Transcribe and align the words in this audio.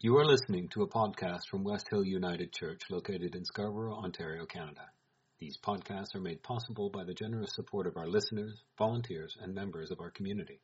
You 0.00 0.16
are 0.18 0.24
listening 0.24 0.68
to 0.74 0.82
a 0.82 0.88
podcast 0.88 1.48
from 1.50 1.64
West 1.64 1.88
Hill 1.90 2.04
United 2.04 2.52
Church 2.52 2.82
located 2.88 3.34
in 3.34 3.44
Scarborough, 3.44 3.96
Ontario, 3.96 4.46
Canada. 4.46 4.92
These 5.40 5.58
podcasts 5.58 6.14
are 6.14 6.20
made 6.20 6.40
possible 6.40 6.88
by 6.88 7.02
the 7.02 7.14
generous 7.14 7.52
support 7.52 7.88
of 7.88 7.96
our 7.96 8.06
listeners, 8.06 8.62
volunteers, 8.78 9.36
and 9.40 9.56
members 9.56 9.90
of 9.90 9.98
our 9.98 10.12
community. 10.12 10.60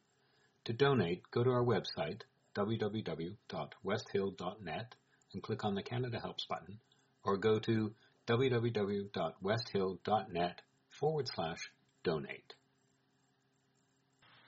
To 0.67 0.73
donate, 0.73 1.29
go 1.33 1.43
to 1.43 1.51
our 1.51 1.65
website, 1.65 2.21
www.westhill.net, 2.55 4.95
and 5.33 5.43
click 5.43 5.65
on 5.65 5.75
the 5.75 5.83
Canada 5.83 6.21
Helps 6.21 6.47
button, 6.47 6.79
or 7.25 7.37
go 7.37 7.59
to 7.59 7.93
www.westhill.net 8.29 10.63
forward 10.91 11.29
slash 11.35 11.59
donate. 12.05 12.55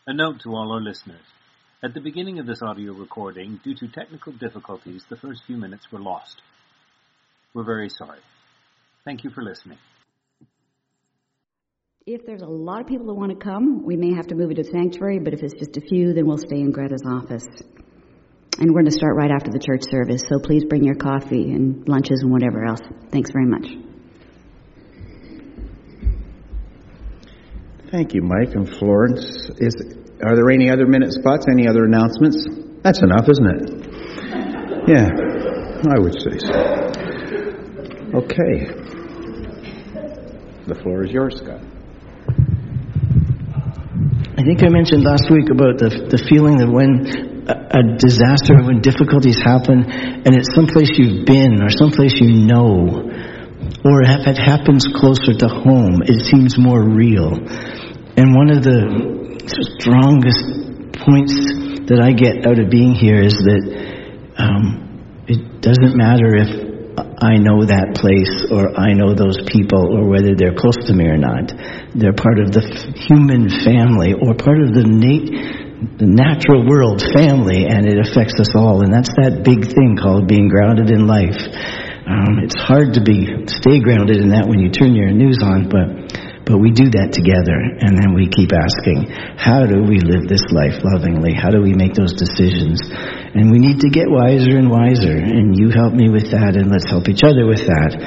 A 0.06 0.14
note 0.14 0.42
to 0.42 0.50
all 0.50 0.70
our 0.72 0.80
listeners. 0.80 1.26
At 1.82 1.92
the 1.92 2.00
beginning 2.00 2.38
of 2.38 2.46
this 2.46 2.62
audio 2.62 2.94
recording, 2.94 3.60
due 3.62 3.74
to 3.74 3.88
technical 3.88 4.32
difficulties, 4.32 5.04
the 5.10 5.16
first 5.16 5.44
few 5.46 5.58
minutes 5.58 5.92
were 5.92 5.98
lost. 5.98 6.40
We're 7.52 7.64
very 7.64 7.90
sorry. 7.90 8.20
Thank 9.04 9.24
you 9.24 9.30
for 9.30 9.42
listening. 9.42 9.76
If 12.06 12.24
there's 12.24 12.40
a 12.40 12.46
lot 12.46 12.80
of 12.80 12.86
people 12.86 13.06
that 13.08 13.14
want 13.14 13.38
to 13.38 13.44
come, 13.44 13.84
we 13.84 13.96
may 13.96 14.14
have 14.14 14.26
to 14.28 14.34
move 14.34 14.52
it 14.52 14.54
to 14.54 14.64
sanctuary, 14.64 15.18
but 15.18 15.34
if 15.34 15.42
it's 15.42 15.52
just 15.52 15.76
a 15.76 15.82
few, 15.82 16.14
then 16.14 16.26
we'll 16.26 16.38
stay 16.38 16.60
in 16.60 16.70
Greta's 16.70 17.04
office. 17.06 17.46
And 18.58 18.70
we're 18.70 18.80
going 18.80 18.86
to 18.86 18.92
start 18.92 19.14
right 19.14 19.30
after 19.30 19.50
the 19.50 19.58
church 19.58 19.82
service, 19.90 20.22
so 20.30 20.38
please 20.38 20.64
bring 20.64 20.82
your 20.82 20.94
coffee 20.94 21.52
and 21.52 21.86
lunches 21.86 22.22
and 22.22 22.32
whatever 22.32 22.64
else. 22.64 22.80
Thanks 23.10 23.30
very 23.30 23.46
much. 23.46 23.66
Thank 27.90 28.14
you, 28.14 28.22
Mike 28.22 28.54
and 28.54 28.66
Florence. 28.66 29.50
Is 29.58 30.05
are 30.22 30.34
there 30.34 30.50
any 30.50 30.70
other 30.70 30.86
minute 30.86 31.12
spots? 31.12 31.46
Any 31.50 31.68
other 31.68 31.84
announcements? 31.84 32.46
That's 32.82 33.02
enough, 33.02 33.28
isn't 33.28 33.46
it? 33.46 34.88
Yeah, 34.88 35.10
I 35.90 35.98
would 35.98 36.14
say 36.14 36.38
so. 36.38 36.86
Okay. 38.14 38.70
The 40.66 40.74
floor 40.82 41.04
is 41.04 41.12
yours, 41.12 41.36
Scott. 41.36 41.60
I 44.38 44.42
think 44.42 44.62
I 44.62 44.68
mentioned 44.68 45.02
last 45.02 45.30
week 45.30 45.50
about 45.50 45.78
the, 45.78 46.12
the 46.12 46.20
feeling 46.28 46.58
that 46.58 46.68
when 46.70 47.08
a, 47.48 47.96
disaster, 47.98 48.58
when 48.62 48.80
difficulties 48.80 49.40
happen, 49.42 49.84
and 49.88 50.34
it's 50.34 50.54
someplace 50.54 50.90
you've 50.98 51.26
been 51.26 51.62
or 51.62 51.70
someplace 51.70 52.18
you 52.20 52.46
know, 52.46 53.06
or 53.84 54.02
if 54.02 54.26
it 54.26 54.38
happens 54.38 54.86
closer 54.92 55.34
to 55.34 55.48
home, 55.48 56.02
it 56.06 56.24
seems 56.26 56.58
more 56.58 56.82
real. 56.82 57.38
And 58.16 58.34
one 58.34 58.48
of 58.48 58.64
the 58.64 58.80
strongest 59.76 60.96
points 61.04 61.36
that 61.92 62.00
I 62.00 62.16
get 62.16 62.48
out 62.48 62.58
of 62.58 62.72
being 62.72 62.96
here 62.96 63.20
is 63.20 63.36
that 63.36 63.62
um, 64.40 65.24
it 65.28 65.60
doesn't 65.60 65.94
matter 65.94 66.32
if 66.32 66.48
I 66.96 67.36
know 67.36 67.68
that 67.68 67.92
place 68.00 68.48
or 68.48 68.72
I 68.72 68.96
know 68.96 69.12
those 69.12 69.36
people 69.52 69.92
or 69.92 70.08
whether 70.08 70.32
they're 70.32 70.56
close 70.56 70.80
to 70.88 70.96
me 70.96 71.04
or 71.04 71.20
not. 71.20 71.52
They're 71.92 72.16
part 72.16 72.40
of 72.40 72.56
the 72.56 72.64
human 73.04 73.52
family 73.52 74.16
or 74.16 74.32
part 74.32 74.64
of 74.64 74.72
the, 74.72 74.88
nat- 74.88 76.00
the 76.00 76.08
natural 76.08 76.64
world 76.64 77.04
family 77.04 77.68
and 77.68 77.84
it 77.84 78.00
affects 78.00 78.40
us 78.40 78.56
all. 78.56 78.80
And 78.80 78.88
that's 78.88 79.12
that 79.20 79.44
big 79.44 79.68
thing 79.68 80.00
called 80.00 80.24
being 80.24 80.48
grounded 80.48 80.88
in 80.88 81.04
life. 81.04 81.36
Um, 82.08 82.40
it's 82.40 82.56
hard 82.56 82.96
to 82.96 83.02
be 83.04 83.44
stay 83.44 83.76
grounded 83.80 84.16
in 84.16 84.32
that 84.32 84.48
when 84.48 84.60
you 84.60 84.72
turn 84.72 84.96
your 84.96 85.12
news 85.12 85.42
on, 85.44 85.68
but 85.68 86.16
but 86.46 86.62
we 86.62 86.70
do 86.70 86.86
that 86.94 87.10
together, 87.10 87.58
and 87.58 87.98
then 87.98 88.14
we 88.14 88.30
keep 88.30 88.54
asking, 88.54 89.10
how 89.34 89.66
do 89.66 89.82
we 89.82 89.98
live 89.98 90.30
this 90.30 90.46
life 90.54 90.78
lovingly? 90.86 91.34
How 91.34 91.50
do 91.50 91.58
we 91.58 91.74
make 91.74 91.98
those 91.98 92.14
decisions? 92.14 92.78
And 92.86 93.50
we 93.50 93.58
need 93.58 93.82
to 93.82 93.90
get 93.90 94.06
wiser 94.06 94.54
and 94.54 94.70
wiser, 94.70 95.10
and 95.10 95.58
you 95.58 95.74
help 95.74 95.90
me 95.90 96.06
with 96.06 96.30
that, 96.30 96.54
and 96.54 96.70
let's 96.70 96.86
help 96.86 97.10
each 97.10 97.26
other 97.26 97.50
with 97.50 97.66
that. 97.66 97.98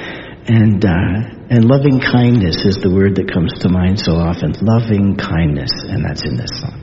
And, 0.47 0.79
uh, 0.79 1.51
and 1.51 1.67
loving 1.67 1.99
kindness 1.99 2.63
is 2.63 2.79
the 2.79 2.87
word 2.87 3.19
that 3.19 3.27
comes 3.27 3.51
to 3.59 3.67
mind 3.67 3.99
so 3.99 4.15
often. 4.15 4.55
Loving 4.63 5.19
kindness, 5.19 5.75
and 5.91 6.07
that's 6.07 6.23
in 6.23 6.39
this 6.39 6.55
song. 6.63 6.79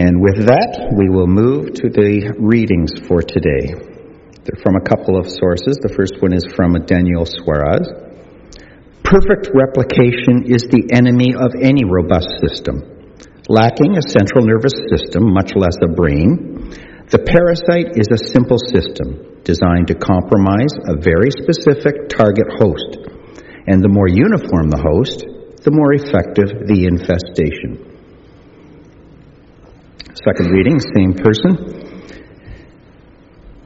And 0.00 0.16
with 0.16 0.48
that, 0.48 0.96
we 0.96 1.12
will 1.12 1.28
move 1.28 1.76
to 1.76 1.92
the 1.92 2.40
readings 2.40 2.90
for 3.04 3.20
today. 3.20 3.68
They're 4.48 4.64
from 4.64 4.80
a 4.80 4.82
couple 4.82 5.20
of 5.20 5.28
sources. 5.28 5.76
The 5.84 5.92
first 5.92 6.24
one 6.24 6.32
is 6.32 6.48
from 6.56 6.72
Daniel 6.88 7.28
Suarez. 7.28 8.03
Perfect 9.14 9.54
replication 9.54 10.50
is 10.50 10.66
the 10.74 10.90
enemy 10.90 11.38
of 11.38 11.54
any 11.62 11.86
robust 11.86 12.34
system. 12.42 12.82
Lacking 13.46 13.94
a 13.94 14.02
central 14.02 14.42
nervous 14.42 14.74
system, 14.90 15.30
much 15.30 15.54
less 15.54 15.78
a 15.78 15.86
brain, 15.86 16.74
the 17.14 17.22
parasite 17.22 17.94
is 17.94 18.10
a 18.10 18.18
simple 18.34 18.58
system 18.58 19.38
designed 19.46 19.86
to 19.86 19.94
compromise 19.94 20.74
a 20.90 20.98
very 20.98 21.30
specific 21.30 22.10
target 22.10 22.58
host. 22.58 23.06
And 23.70 23.78
the 23.78 23.94
more 23.94 24.10
uniform 24.10 24.66
the 24.66 24.82
host, 24.82 25.22
the 25.62 25.70
more 25.70 25.94
effective 25.94 26.66
the 26.66 26.90
infestation. 26.90 27.86
Second 30.26 30.50
reading, 30.50 30.82
same 30.90 31.14
person. 31.14 31.54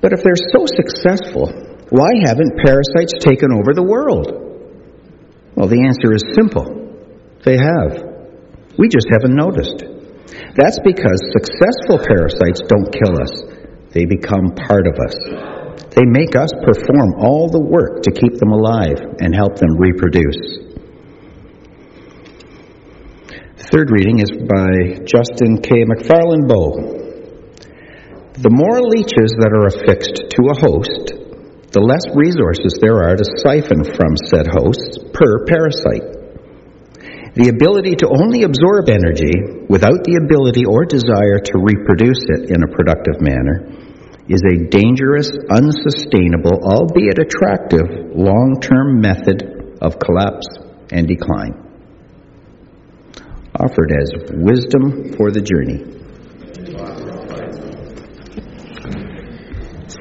But 0.05 0.13
if 0.13 0.21
they're 0.21 0.53
so 0.53 0.69
successful, 0.69 1.49
why 1.89 2.21
haven't 2.21 2.61
parasites 2.61 3.17
taken 3.25 3.49
over 3.49 3.73
the 3.73 3.89
world? 3.89 4.48
Well, 5.59 5.67
the 5.67 5.91
answer 5.91 6.15
is 6.15 6.23
simple. 6.39 6.71
They 7.43 7.59
have. 7.59 7.99
We 8.79 8.87
just 8.87 9.11
haven't 9.11 9.35
noticed. 9.35 9.83
That's 10.55 10.79
because 10.87 11.19
successful 11.35 11.99
parasites 11.99 12.63
don't 12.71 12.95
kill 12.95 13.19
us. 13.19 13.35
They 13.91 14.07
become 14.07 14.55
part 14.55 14.87
of 14.87 14.95
us. 15.03 15.19
They 15.99 16.07
make 16.07 16.39
us 16.39 16.55
perform 16.63 17.19
all 17.19 17.51
the 17.51 17.59
work 17.59 18.07
to 18.07 18.15
keep 18.15 18.39
them 18.39 18.55
alive 18.55 19.03
and 19.19 19.35
help 19.35 19.59
them 19.59 19.75
reproduce. 19.75 20.39
Third 23.59 23.91
reading 23.91 24.23
is 24.23 24.31
by 24.31 25.03
Justin 25.11 25.59
K. 25.59 25.83
McFarlane 25.83 26.47
Beau. 26.47 26.71
The 28.39 28.55
more 28.55 28.79
leeches 28.79 29.35
that 29.43 29.51
are 29.51 29.67
affixed 29.67 30.23
to 30.39 30.41
a 30.47 30.59
host, 30.63 31.18
the 31.71 31.85
less 31.85 32.09
resources 32.17 32.81
there 32.81 33.05
are 33.05 33.17
to 33.17 33.27
siphon 33.45 33.85
from 33.85 34.17
said 34.17 34.49
hosts 34.49 35.05
per 35.13 35.45
parasite. 35.45 36.17
The 37.37 37.53
ability 37.53 38.01
to 38.01 38.09
only 38.09 38.49
absorb 38.49 38.89
energy 38.89 39.69
without 39.69 40.01
the 40.03 40.17
ability 40.17 40.65
or 40.65 40.89
desire 40.89 41.39
to 41.39 41.55
reproduce 41.61 42.25
it 42.25 42.51
in 42.51 42.65
a 42.65 42.73
productive 42.73 43.21
manner 43.21 43.69
is 44.29 44.41
a 44.49 44.65
dangerous, 44.69 45.29
unsustainable, 45.53 46.57
albeit 46.65 47.21
attractive, 47.21 48.17
long 48.17 48.61
term 48.61 49.01
method 49.01 49.79
of 49.81 50.01
collapse 50.01 50.49
and 50.91 51.07
decline. 51.07 51.53
Offered 53.61 53.93
as 53.93 54.13
wisdom 54.41 55.13
for 55.17 55.31
the 55.31 55.45
journey. 55.45 55.85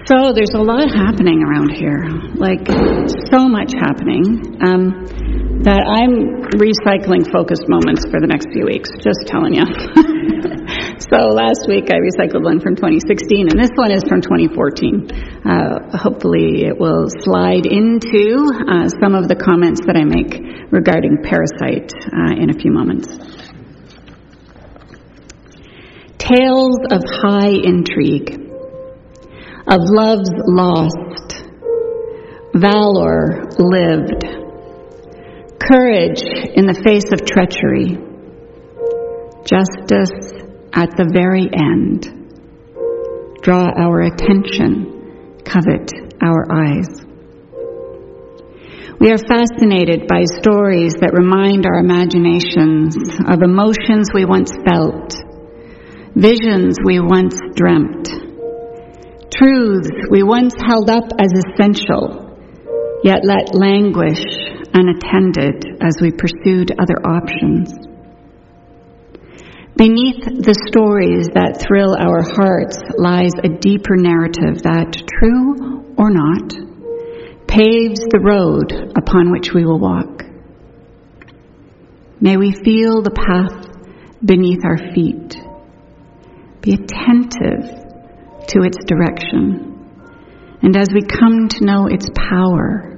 So 0.07 0.31
there's 0.31 0.55
a 0.55 0.63
lot 0.63 0.87
happening 0.87 1.43
around 1.43 1.75
here, 1.75 2.07
like 2.39 2.63
so 3.27 3.43
much 3.43 3.75
happening, 3.75 4.39
um, 4.63 5.03
that 5.67 5.83
I'm 5.83 6.47
recycling 6.55 7.27
focused 7.27 7.67
moments 7.67 8.07
for 8.07 8.23
the 8.23 8.27
next 8.31 8.47
few 8.55 8.63
weeks, 8.63 8.87
just 9.03 9.27
telling 9.27 9.59
you. 9.59 9.67
so 11.11 11.27
last 11.35 11.67
week 11.67 11.91
I 11.91 11.99
recycled 11.99 12.39
one 12.39 12.63
from 12.63 12.79
2016, 12.79 13.51
and 13.51 13.59
this 13.59 13.75
one 13.75 13.91
is 13.91 13.99
from 14.07 14.23
2014. 14.23 15.11
Uh, 15.43 15.91
hopefully 15.99 16.63
it 16.63 16.79
will 16.79 17.11
slide 17.27 17.67
into 17.67 18.47
uh, 18.63 18.87
some 19.03 19.11
of 19.11 19.27
the 19.27 19.35
comments 19.35 19.83
that 19.91 19.99
I 19.99 20.07
make 20.07 20.39
regarding 20.71 21.19
Parasite 21.19 21.91
uh, 22.15 22.31
in 22.31 22.47
a 22.47 22.55
few 22.55 22.71
moments. 22.71 23.11
Tales 26.15 26.79
of 26.95 27.03
high 27.03 27.59
intrigue 27.59 28.46
of 29.69 29.81
loves 29.83 30.29
lost, 30.47 31.43
valor 32.55 33.43
lived, 33.59 34.23
courage 35.59 36.23
in 36.55 36.65
the 36.65 36.79
face 36.87 37.11
of 37.11 37.27
treachery, 37.27 37.99
justice 39.43 40.31
at 40.71 40.95
the 40.95 41.09
very 41.11 41.49
end. 41.51 42.07
Draw 43.41 43.67
our 43.75 44.03
attention, 44.03 45.43
covet 45.43 45.91
our 46.23 46.47
eyes. 46.49 46.87
We 49.01 49.11
are 49.11 49.19
fascinated 49.19 50.07
by 50.07 50.23
stories 50.23 50.93
that 51.01 51.11
remind 51.11 51.65
our 51.65 51.79
imaginations 51.79 52.95
of 53.27 53.43
emotions 53.43 54.11
we 54.13 54.23
once 54.23 54.51
felt, 54.65 55.13
visions 56.15 56.77
we 56.85 57.01
once 57.01 57.37
dreamt 57.53 58.26
Truths 59.31 59.91
we 60.09 60.23
once 60.23 60.53
held 60.65 60.89
up 60.89 61.03
as 61.19 61.31
essential, 61.33 62.37
yet 63.03 63.25
let 63.25 63.53
languish 63.53 64.23
unattended 64.73 65.65
as 65.81 65.97
we 66.01 66.11
pursued 66.11 66.71
other 66.79 66.95
options. 67.05 67.73
Beneath 69.75 70.23
the 70.23 70.55
stories 70.67 71.27
that 71.35 71.61
thrill 71.61 71.95
our 71.99 72.23
hearts 72.23 72.79
lies 72.97 73.31
a 73.43 73.49
deeper 73.49 73.95
narrative 73.95 74.63
that, 74.63 74.95
true 75.19 75.93
or 75.97 76.09
not, 76.09 76.49
paves 77.47 77.99
the 78.09 78.19
road 78.23 78.71
upon 78.97 79.31
which 79.31 79.53
we 79.53 79.65
will 79.65 79.79
walk. 79.79 80.23
May 82.19 82.37
we 82.37 82.51
feel 82.51 83.01
the 83.03 83.11
path 83.11 83.67
beneath 84.25 84.65
our 84.65 84.77
feet. 84.95 85.37
Be 86.61 86.73
attentive 86.73 87.86
to 88.47 88.63
its 88.63 88.77
direction. 88.85 89.73
And 90.61 90.75
as 90.75 90.89
we 90.93 91.01
come 91.01 91.49
to 91.49 91.65
know 91.65 91.87
its 91.87 92.09
power, 92.15 92.97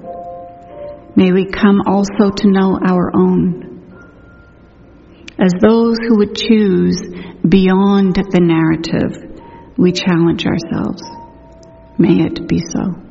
may 1.15 1.31
we 1.31 1.45
come 1.45 1.81
also 1.85 2.31
to 2.37 2.47
know 2.47 2.79
our 2.81 3.11
own. 3.15 3.69
As 5.37 5.53
those 5.61 5.97
who 5.99 6.17
would 6.17 6.35
choose 6.35 7.01
beyond 7.47 8.15
the 8.15 8.39
narrative, 8.41 9.15
we 9.77 9.91
challenge 9.91 10.45
ourselves. 10.45 11.01
May 11.97 12.25
it 12.25 12.47
be 12.47 12.59
so. 12.59 13.08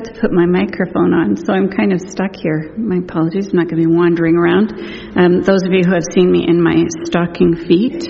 Forgot 0.00 0.14
to 0.14 0.20
put 0.20 0.32
my 0.32 0.46
microphone 0.46 1.12
on, 1.12 1.36
so 1.36 1.52
I'm 1.52 1.68
kind 1.68 1.92
of 1.92 2.00
stuck 2.00 2.36
here. 2.36 2.72
My 2.76 2.96
apologies, 2.96 3.48
I'm 3.48 3.56
not 3.56 3.68
going 3.68 3.82
to 3.82 3.88
be 3.88 3.94
wandering 3.94 4.36
around. 4.36 4.72
Um, 5.16 5.42
those 5.42 5.62
of 5.64 5.72
you 5.72 5.82
who 5.84 5.92
have 5.92 6.06
seen 6.14 6.30
me 6.30 6.46
in 6.46 6.62
my 6.62 6.86
stocking 7.04 7.56
feet, 7.56 8.06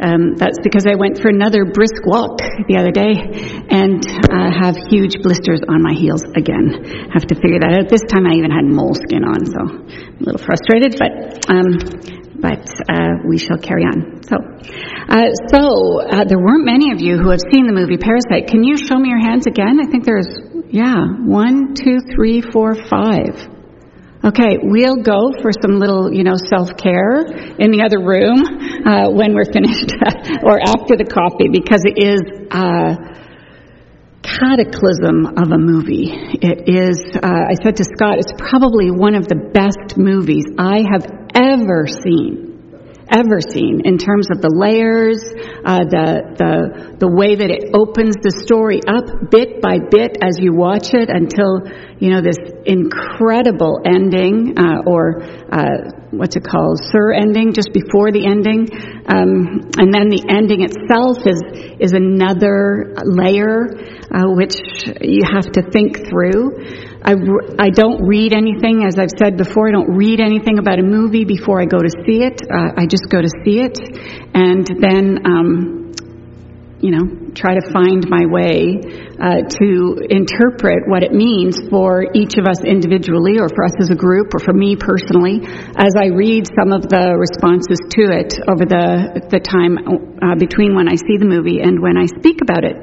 um, 0.00 0.36
that's 0.36 0.58
because 0.64 0.86
I 0.86 0.96
went 0.96 1.20
for 1.20 1.28
another 1.28 1.64
brisk 1.64 2.04
walk 2.06 2.40
the 2.68 2.80
other 2.80 2.90
day 2.90 3.12
and 3.68 4.00
uh, 4.32 4.48
have 4.48 4.76
huge 4.88 5.20
blisters 5.20 5.60
on 5.68 5.82
my 5.82 5.92
heels 5.92 6.24
again. 6.24 7.08
Have 7.12 7.28
to 7.28 7.36
figure 7.36 7.60
that 7.60 7.72
out. 7.76 7.88
This 7.88 8.04
time 8.08 8.24
I 8.24 8.36
even 8.36 8.50
had 8.50 8.64
moleskin 8.64 9.24
on, 9.24 9.40
so 9.44 9.60
I'm 9.60 10.20
a 10.20 10.24
little 10.24 10.40
frustrated, 10.40 10.96
but 10.96 11.12
um, 11.52 12.20
but 12.40 12.64
uh, 12.88 13.20
we 13.28 13.36
shall 13.36 13.60
carry 13.60 13.84
on. 13.84 14.24
So, 14.24 14.36
uh, 14.40 15.28
so 15.52 16.00
uh, 16.00 16.24
there 16.24 16.40
weren't 16.40 16.64
many 16.64 16.92
of 16.92 17.00
you 17.00 17.20
who 17.20 17.28
have 17.30 17.44
seen 17.52 17.68
the 17.68 17.76
movie 17.76 18.00
Parasite. 18.00 18.48
Can 18.48 18.64
you 18.64 18.80
show 18.80 18.96
me 18.96 19.10
your 19.10 19.20
hands 19.20 19.46
again? 19.46 19.76
I 19.76 19.86
think 19.90 20.08
there's 20.08 20.49
yeah, 20.70 21.02
one, 21.26 21.74
two, 21.74 21.98
three, 22.14 22.40
four, 22.40 22.74
five. 22.74 23.34
Okay, 24.22 24.58
we'll 24.62 25.02
go 25.02 25.32
for 25.40 25.50
some 25.50 25.80
little, 25.80 26.12
you 26.12 26.24
know, 26.24 26.36
self-care 26.36 27.24
in 27.58 27.72
the 27.72 27.82
other 27.82 27.98
room 27.98 28.44
uh, 28.84 29.08
when 29.10 29.34
we're 29.34 29.50
finished, 29.50 29.90
or 30.44 30.60
after 30.60 30.94
the 30.94 31.08
coffee, 31.08 31.48
because 31.48 31.82
it 31.88 31.96
is 31.96 32.20
a 32.52 33.00
cataclysm 34.20 35.24
of 35.40 35.50
a 35.50 35.58
movie. 35.58 36.12
It 36.38 36.68
is. 36.68 37.00
Uh, 37.16 37.50
I 37.50 37.56
said 37.64 37.76
to 37.76 37.84
Scott, 37.84 38.18
it's 38.20 38.32
probably 38.36 38.90
one 38.90 39.14
of 39.14 39.26
the 39.26 39.40
best 39.56 39.96
movies 39.96 40.44
I 40.58 40.84
have 40.84 41.08
ever 41.34 41.88
seen 41.88 42.49
ever 43.10 43.40
seen 43.42 43.82
in 43.84 43.98
terms 43.98 44.30
of 44.30 44.40
the 44.40 44.50
layers, 44.50 45.18
uh, 45.66 45.82
the, 45.84 46.08
the, 46.38 46.96
the 46.98 47.10
way 47.10 47.34
that 47.34 47.50
it 47.50 47.74
opens 47.74 48.16
the 48.22 48.30
story 48.30 48.80
up 48.86 49.30
bit 49.30 49.60
by 49.60 49.78
bit 49.78 50.16
as 50.22 50.38
you 50.38 50.54
watch 50.54 50.94
it 50.94 51.10
until, 51.10 51.66
you 51.98 52.10
know, 52.10 52.22
this 52.22 52.38
incredible 52.64 53.82
ending, 53.84 54.54
uh, 54.56 54.86
or, 54.86 55.22
uh, 55.50 55.90
what's 56.10 56.36
it 56.36 56.44
called, 56.46 56.78
Sir 56.90 57.12
ending, 57.12 57.52
just 57.52 57.74
before 57.74 58.10
the 58.14 58.26
ending. 58.26 58.70
Um, 59.06 59.70
and 59.78 59.90
then 59.90 60.08
the 60.10 60.22
ending 60.30 60.62
itself 60.62 61.26
is, 61.26 61.42
is 61.82 61.92
another 61.92 62.94
layer, 63.02 63.66
uh, 64.10 64.30
which 64.30 64.54
you 65.02 65.22
have 65.26 65.50
to 65.58 65.62
think 65.70 66.08
through. 66.08 66.89
I, 67.02 67.14
I 67.58 67.70
don't 67.70 68.06
read 68.06 68.32
anything, 68.32 68.84
as 68.86 68.98
I've 68.98 69.16
said 69.16 69.36
before, 69.36 69.68
I 69.68 69.72
don't 69.72 69.96
read 69.96 70.20
anything 70.20 70.58
about 70.58 70.78
a 70.78 70.82
movie 70.82 71.24
before 71.24 71.60
I 71.60 71.64
go 71.64 71.78
to 71.78 71.88
see 71.88 72.22
it. 72.22 72.42
Uh, 72.42 72.72
I 72.76 72.86
just 72.86 73.08
go 73.08 73.20
to 73.22 73.28
see 73.44 73.60
it 73.60 73.78
and 74.34 74.66
then, 74.66 75.26
um, 75.26 75.92
you 76.80 76.90
know, 76.90 77.19
try 77.34 77.54
to 77.54 77.64
find 77.72 78.08
my 78.08 78.26
way 78.26 78.80
uh, 79.20 79.44
to 79.46 80.00
interpret 80.08 80.88
what 80.88 81.02
it 81.02 81.12
means 81.12 81.60
for 81.68 82.06
each 82.14 82.38
of 82.38 82.46
us 82.46 82.64
individually 82.64 83.38
or 83.38 83.48
for 83.48 83.64
us 83.64 83.74
as 83.80 83.90
a 83.90 83.98
group 83.98 84.34
or 84.34 84.40
for 84.40 84.52
me 84.52 84.76
personally 84.76 85.44
as 85.76 85.92
I 85.96 86.08
read 86.12 86.48
some 86.56 86.72
of 86.72 86.88
the 86.88 87.14
responses 87.16 87.78
to 88.00 88.02
it 88.10 88.34
over 88.48 88.64
the, 88.64 89.28
the 89.30 89.40
time 89.40 89.76
uh, 90.20 90.36
between 90.36 90.74
when 90.74 90.88
I 90.88 90.96
see 90.96 91.16
the 91.16 91.28
movie 91.28 91.60
and 91.60 91.80
when 91.80 91.96
I 91.96 92.06
speak 92.06 92.40
about 92.42 92.64
it. 92.64 92.76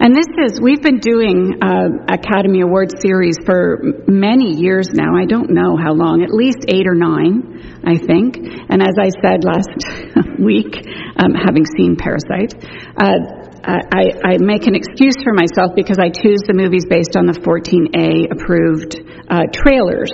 And 0.00 0.14
this 0.14 0.30
is, 0.46 0.60
we've 0.60 0.82
been 0.82 0.98
doing 1.02 1.58
uh, 1.58 2.06
Academy 2.06 2.62
Award 2.62 2.94
series 3.02 3.34
for 3.44 3.82
many 4.06 4.54
years 4.54 4.90
now. 4.94 5.18
I 5.18 5.26
don't 5.26 5.50
know 5.50 5.76
how 5.76 5.92
long, 5.92 6.22
at 6.22 6.30
least 6.30 6.66
eight 6.68 6.86
or 6.86 6.94
nine, 6.94 7.82
I 7.82 7.98
think. 7.98 8.38
And 8.38 8.82
as 8.82 8.94
I 8.94 9.10
said 9.22 9.42
last 9.42 9.74
week, 10.38 10.78
um, 11.18 11.34
having 11.34 11.66
seen 11.66 11.96
Parasite, 11.98 12.54
uh, 12.94 13.37
I, 13.64 14.12
I, 14.24 14.38
make 14.38 14.66
an 14.66 14.74
excuse 14.74 15.16
for 15.22 15.32
myself 15.34 15.74
because 15.74 15.98
I 15.98 16.10
choose 16.10 16.40
the 16.46 16.54
movies 16.54 16.86
based 16.88 17.16
on 17.16 17.26
the 17.26 17.34
14A 17.34 18.30
approved 18.30 19.02
uh, 19.28 19.50
trailers. 19.50 20.12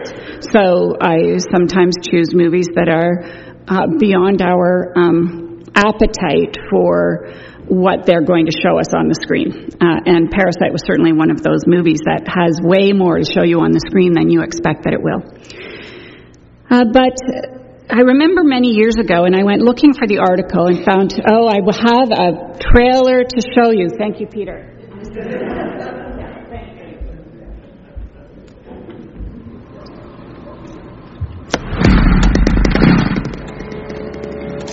So 0.53 0.97
I 1.01 1.39
sometimes 1.53 2.01
choose 2.01 2.33
movies 2.33 2.69
that 2.75 2.89
are 2.89 3.21
uh, 3.69 3.87
beyond 3.99 4.41
our 4.41 4.93
um, 4.97 5.65
appetite 5.75 6.57
for 6.71 7.33
what 7.69 8.05
they're 8.07 8.25
going 8.25 8.47
to 8.47 8.53
show 8.53 8.79
us 8.79 8.93
on 8.93 9.09
the 9.09 9.17
screen. 9.17 9.73
Uh, 9.81 10.01
and 10.05 10.31
Parasite 10.31 10.73
was 10.73 10.85
certainly 10.85 11.13
one 11.13 11.31
of 11.31 11.43
those 11.43 11.65
movies 11.67 12.01
that 12.05 12.29
has 12.29 12.61
way 12.61 12.93
more 12.93 13.19
to 13.19 13.25
show 13.25 13.45
you 13.45 13.61
on 13.61 13.73
the 13.73 13.81
screen 13.81 14.13
than 14.13 14.29
you 14.29 14.43
expect 14.43 14.85
that 14.85 14.93
it 14.93 15.01
will. 15.01 15.25
Uh, 16.69 16.85
but 16.93 17.17
I 17.92 18.02
remember 18.02 18.44
many 18.44 18.70
years 18.70 18.98
ago, 18.98 19.26
and 19.26 19.36
I 19.36 19.44
went 19.44 19.62
looking 19.62 19.94
for 19.94 20.06
the 20.06 20.20
article 20.20 20.68
and 20.68 20.86
found, 20.86 21.20
oh, 21.28 21.48
I 21.48 21.60
will 21.62 21.74
have 21.74 22.12
a 22.12 22.54
trailer 22.60 23.24
to 23.24 23.42
show 23.56 23.72
you. 23.72 23.90
Thank 23.98 24.20
you, 24.20 24.28
Peter. 24.28 24.76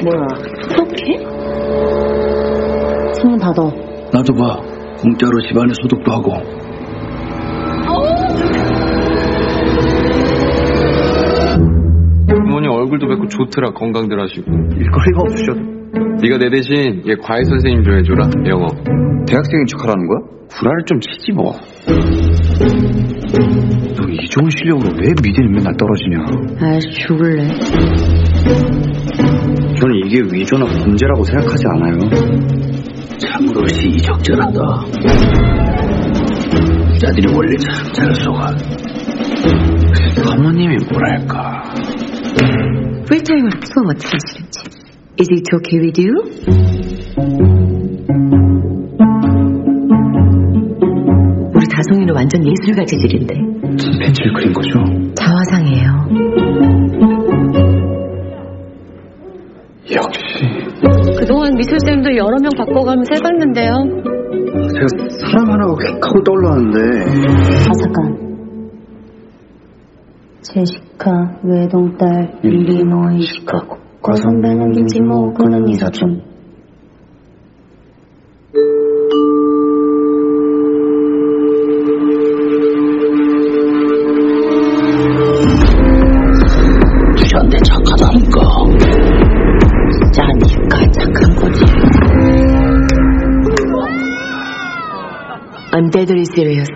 뭐야? 0.05 0.29
소독해? 0.77 1.19
손 3.15 3.39
받아. 3.39 3.63
나도 4.13 4.35
봐. 4.35 4.61
공짜로 5.01 5.41
집안에 5.49 5.73
소독도 5.81 6.13
하고. 6.13 6.60
얼굴도 12.92 13.08
뵙고 13.08 13.28
좋더라 13.28 13.72
건강들 13.72 14.20
하시고 14.20 14.52
일거리가 14.52 15.22
없으셔도 15.22 15.60
네가 16.22 16.38
내 16.38 16.50
대신 16.50 17.02
얘 17.08 17.16
과외 17.16 17.44
선생님 17.46 17.84
좀 17.84 17.98
해줘라 17.98 18.30
영어 18.48 18.68
대학생인 19.26 19.66
척하라는 19.68 20.08
거야? 20.08 20.20
구라를 20.50 20.84
좀 20.86 21.00
치지 21.00 21.32
뭐 21.32 21.54
너 23.96 24.12
이 24.12 24.28
좋은 24.28 24.50
실력으로 24.50 24.90
왜 24.98 25.14
미대는 25.24 25.52
맨날 25.52 25.74
떨어지냐 25.78 26.18
아 26.60 26.80
죽을래 26.80 27.48
저는 29.80 29.96
이게 30.06 30.22
위조나 30.22 30.66
범죄라고 30.66 31.24
생각하지 31.24 31.64
않아요 31.68 31.98
참으로시 33.20 33.98
적절하다. 34.00 34.60
자들이 37.00 37.34
원래 37.34 37.56
참 37.58 37.94
잘 37.94 38.14
속아. 38.16 38.48
사모님이 40.26 40.76
뭐랄까. 40.92 41.64
풀타임으로 43.12 43.52
수업 43.66 43.90
어떻게 43.90 44.08
하시는지. 44.08 44.62
Is 45.20 45.28
it 45.30 45.44
okay 45.54 45.82
with 45.84 46.00
you? 46.00 46.16
우리 51.54 51.66
다송이는 51.76 52.16
완전 52.16 52.42
예술가 52.48 52.86
재질인데. 52.86 53.36
펜치를 54.00 54.34
그린 54.34 54.54
거죠? 54.54 54.80
자화상이에요. 55.16 55.92
역시. 59.92 60.22
그동안 61.20 61.56
미술쌤도 61.58 62.16
여러 62.16 62.38
명 62.40 62.50
바꿔가면서 62.58 63.14
해봤는데요. 63.16 63.74
제가 64.72 64.88
사람 65.20 65.52
하나가 65.52 65.74
휙 65.74 66.00
하고 66.02 66.24
떠올랐는데. 66.24 66.80
아 67.68 67.72
잠깐 67.84 68.21
제시카 70.42 71.40
외동딸 71.44 72.40
일리노이 72.44 73.22
시카고 73.22 73.78
과선배는 74.02 74.72
김치모 74.72 75.34
그는 75.36 75.68
이사촌 75.70 76.24
주한테 87.28 87.58
착하다니까. 87.60 88.42
짜니까 90.12 90.92
착한 90.92 91.36
거지. 91.36 91.62
I'm 95.74 95.90
deadly 95.90 96.26
serious. 96.34 96.68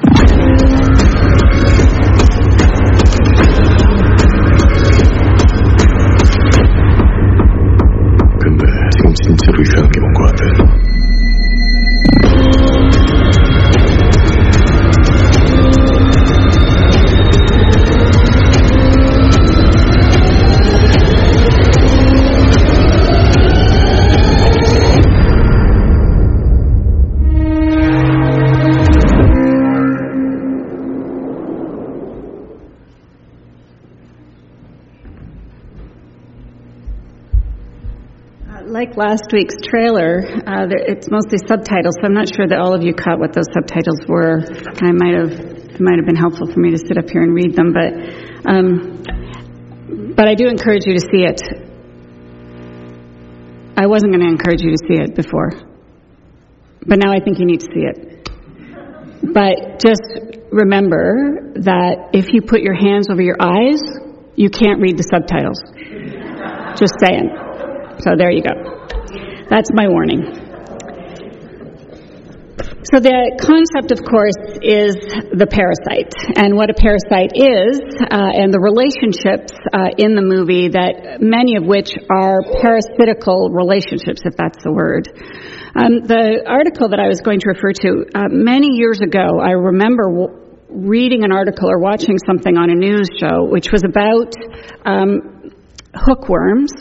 Last 38.97 39.27
week's 39.33 39.55
trailer, 39.61 40.23
uh, 40.47 40.67
it's 40.71 41.11
mostly 41.11 41.37
subtitles, 41.47 41.95
so 41.99 42.07
I'm 42.07 42.13
not 42.13 42.33
sure 42.33 42.47
that 42.47 42.59
all 42.59 42.73
of 42.73 42.83
you 42.83 42.93
caught 42.93 43.19
what 43.19 43.33
those 43.33 43.47
subtitles 43.51 43.99
were. 44.07 44.39
I 44.81 44.91
might 44.95 45.15
have, 45.15 45.31
it 45.31 45.81
might 45.81 45.99
have 45.99 46.05
been 46.05 46.15
helpful 46.15 46.47
for 46.47 46.59
me 46.59 46.71
to 46.71 46.77
sit 46.77 46.97
up 46.97 47.09
here 47.09 47.21
and 47.21 47.35
read 47.35 47.55
them, 47.55 47.75
but, 47.75 47.91
um, 48.47 49.03
but 50.15 50.27
I 50.27 50.35
do 50.35 50.47
encourage 50.47 50.87
you 50.87 50.93
to 50.93 51.03
see 51.03 51.27
it. 51.27 51.41
I 53.77 53.87
wasn't 53.87 54.13
going 54.13 54.23
to 54.23 54.31
encourage 54.31 54.61
you 54.61 54.71
to 54.71 54.81
see 54.87 54.95
it 55.03 55.15
before, 55.15 55.51
but 56.85 56.97
now 56.99 57.11
I 57.11 57.19
think 57.19 57.39
you 57.39 57.45
need 57.45 57.59
to 57.59 57.67
see 57.67 57.83
it. 57.83 58.29
But 59.21 59.79
just 59.79 60.03
remember 60.51 61.51
that 61.59 62.11
if 62.13 62.31
you 62.31 62.41
put 62.41 62.61
your 62.61 62.75
hands 62.75 63.07
over 63.11 63.21
your 63.21 63.37
eyes, 63.39 63.81
you 64.35 64.49
can't 64.49 64.79
read 64.79 64.97
the 64.97 65.03
subtitles. 65.03 65.59
Just 66.79 66.95
saying. 67.03 67.35
So 67.99 68.15
there 68.17 68.31
you 68.31 68.43
go. 68.43 68.74
That's 69.49 69.69
my 69.73 69.87
warning. 69.87 70.45
So 72.85 73.01
the 73.01 73.33
concept, 73.41 73.89
of 73.91 74.05
course, 74.05 74.37
is 74.61 74.93
the 75.33 75.49
parasite, 75.49 76.13
and 76.37 76.53
what 76.53 76.69
a 76.69 76.77
parasite 76.77 77.33
is, 77.33 77.81
uh, 77.81 78.13
and 78.13 78.53
the 78.53 78.61
relationships 78.61 79.57
uh, 79.73 79.89
in 79.97 80.13
the 80.13 80.21
movie 80.21 80.69
that 80.69 81.17
many 81.17 81.57
of 81.57 81.65
which 81.65 81.97
are 82.13 82.45
parasitical 82.61 83.49
relationships, 83.49 84.21
if 84.23 84.37
that's 84.37 84.61
the 84.63 84.71
word. 84.71 85.09
Um, 85.73 86.05
the 86.05 86.45
article 86.45 86.89
that 86.93 87.01
I 87.01 87.09
was 87.09 87.21
going 87.21 87.41
to 87.41 87.49
refer 87.49 87.73
to 87.83 88.05
uh, 88.13 88.29
many 88.29 88.77
years 88.77 89.01
ago, 89.01 89.41
I 89.41 89.57
remember. 89.57 90.05
W- 90.05 90.41
reading 90.75 91.23
an 91.23 91.31
article 91.31 91.69
or 91.69 91.79
watching 91.79 92.17
something 92.27 92.57
on 92.57 92.69
a 92.69 92.75
news 92.75 93.07
show 93.17 93.45
which 93.47 93.71
was 93.71 93.83
about 93.85 94.33
um, 94.83 95.53
hookworms 95.95 96.73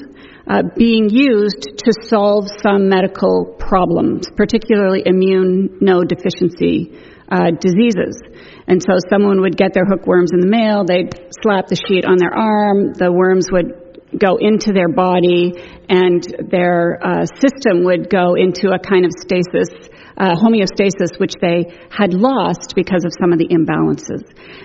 uh, 0.47 0.63
being 0.77 1.09
used 1.09 1.63
to 1.79 1.93
solve 2.03 2.49
some 2.63 2.89
medical 2.89 3.57
problems, 3.59 4.27
particularly 4.37 5.03
immune 5.05 5.79
immunodeficiency 5.81 7.01
uh, 7.31 7.51
diseases. 7.61 8.21
And 8.67 8.83
so 8.83 8.99
someone 9.09 9.41
would 9.41 9.57
get 9.57 9.73
their 9.75 9.85
hookworms 9.85 10.31
in 10.33 10.41
the 10.41 10.47
mail, 10.47 10.85
they'd 10.85 11.13
slap 11.43 11.69
the 11.69 11.77
sheet 11.77 12.05
on 12.05 12.17
their 12.19 12.35
arm, 12.35 12.93
the 12.93 13.13
worms 13.13 13.49
would 13.51 13.85
go 14.19 14.37
into 14.37 14.73
their 14.73 14.89
body, 14.89 15.53
and 15.89 16.23
their 16.51 17.01
uh, 17.03 17.27
system 17.41 17.85
would 17.85 18.09
go 18.09 18.35
into 18.35 18.71
a 18.71 18.79
kind 18.79 19.05
of 19.05 19.11
stasis, 19.13 19.69
uh, 20.17 20.37
homeostasis, 20.37 21.19
which 21.19 21.35
they 21.41 21.67
had 21.91 22.15
lost 22.15 22.75
because 22.77 23.05
of 23.05 23.13
some 23.19 23.33
of 23.33 23.39
the 23.39 23.49
imbalances. 23.49 24.23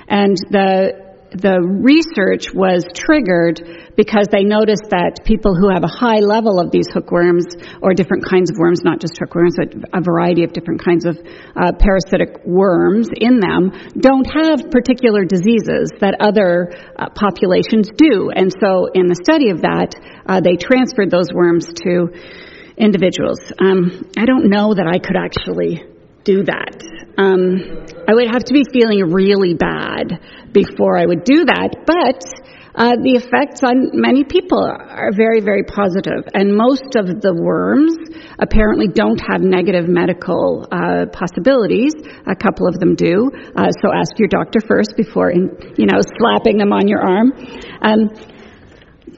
And 0.08 0.38
the 0.52 1.09
the 1.32 1.62
research 1.62 2.50
was 2.54 2.86
triggered 2.98 3.62
because 3.96 4.26
they 4.32 4.44
noticed 4.44 4.90
that 4.90 5.22
people 5.26 5.54
who 5.54 5.70
have 5.70 5.84
a 5.84 5.92
high 5.92 6.26
level 6.26 6.60
of 6.60 6.72
these 6.72 6.90
hookworms 6.90 7.46
or 7.82 7.94
different 7.94 8.26
kinds 8.26 8.50
of 8.50 8.58
worms, 8.58 8.82
not 8.82 9.00
just 9.00 9.14
hookworms, 9.20 9.54
but 9.54 9.70
a 9.94 10.02
variety 10.02 10.44
of 10.44 10.54
different 10.54 10.82
kinds 10.84 11.06
of 11.06 11.20
uh, 11.54 11.72
parasitic 11.78 12.42
worms 12.46 13.10
in 13.14 13.40
them, 13.40 13.70
don't 13.94 14.26
have 14.26 14.72
particular 14.72 15.24
diseases 15.24 15.94
that 16.02 16.18
other 16.20 16.74
uh, 16.98 17.10
populations 17.14 17.92
do. 17.94 18.32
And 18.34 18.50
so 18.50 18.90
in 18.90 19.06
the 19.06 19.20
study 19.22 19.54
of 19.54 19.62
that, 19.62 19.94
uh, 20.26 20.42
they 20.42 20.58
transferred 20.58 21.12
those 21.12 21.30
worms 21.34 21.70
to 21.86 22.10
individuals. 22.78 23.40
Um, 23.60 24.10
I 24.18 24.26
don't 24.26 24.50
know 24.50 24.74
that 24.74 24.88
I 24.88 24.98
could 24.98 25.18
actually 25.20 25.84
do 26.24 26.44
that. 26.46 26.82
Um, 27.20 27.84
I 28.08 28.14
would 28.16 28.32
have 28.32 28.46
to 28.46 28.54
be 28.54 28.64
feeling 28.72 29.12
really 29.12 29.54
bad 29.54 30.24
before 30.54 30.98
I 30.98 31.06
would 31.06 31.26
do 31.26 31.44
that, 31.44 31.84
but 31.86 32.24
uh, 32.80 32.96
the 32.96 33.20
effects 33.20 33.60
on 33.60 33.92
many 33.92 34.24
people 34.24 34.64
are 34.64 35.12
very, 35.12 35.42
very 35.42 35.68
positive, 35.68 36.24
and 36.34 36.56
most 36.56 36.96
of 36.96 37.20
the 37.20 37.36
worms 37.36 37.92
apparently 38.40 38.88
don't 38.88 39.20
have 39.20 39.42
negative 39.42 39.92
medical 39.92 40.64
uh, 40.72 41.12
possibilities. 41.12 41.92
A 42.24 42.40
couple 42.40 42.72
of 42.72 42.80
them 42.80 42.96
do, 42.96 43.28
uh, 43.52 43.68
so 43.84 43.92
ask 43.92 44.16
your 44.16 44.32
doctor 44.32 44.64
first 44.64 44.96
before, 44.96 45.30
in, 45.30 45.52
you 45.76 45.92
know, 45.92 46.00
slapping 46.00 46.58
them 46.58 46.72
on 46.72 46.88
your 46.88 47.04
arm. 47.04 47.36
Um, 47.84 48.08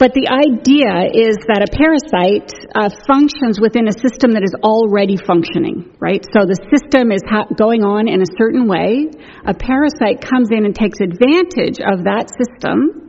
but 0.01 0.17
the 0.17 0.33
idea 0.33 1.13
is 1.13 1.37
that 1.45 1.61
a 1.61 1.69
parasite 1.69 2.49
uh, 2.73 2.89
functions 3.05 3.61
within 3.61 3.85
a 3.85 3.93
system 3.93 4.33
that 4.33 4.41
is 4.41 4.57
already 4.65 5.13
functioning, 5.13 5.93
right? 6.01 6.25
So 6.33 6.49
the 6.49 6.57
system 6.73 7.13
is 7.13 7.21
ha- 7.21 7.45
going 7.53 7.85
on 7.85 8.09
in 8.09 8.17
a 8.17 8.29
certain 8.33 8.65
way. 8.65 9.13
A 9.45 9.53
parasite 9.53 10.25
comes 10.25 10.49
in 10.49 10.65
and 10.65 10.73
takes 10.73 10.97
advantage 11.05 11.77
of 11.77 12.09
that 12.09 12.33
system 12.33 13.00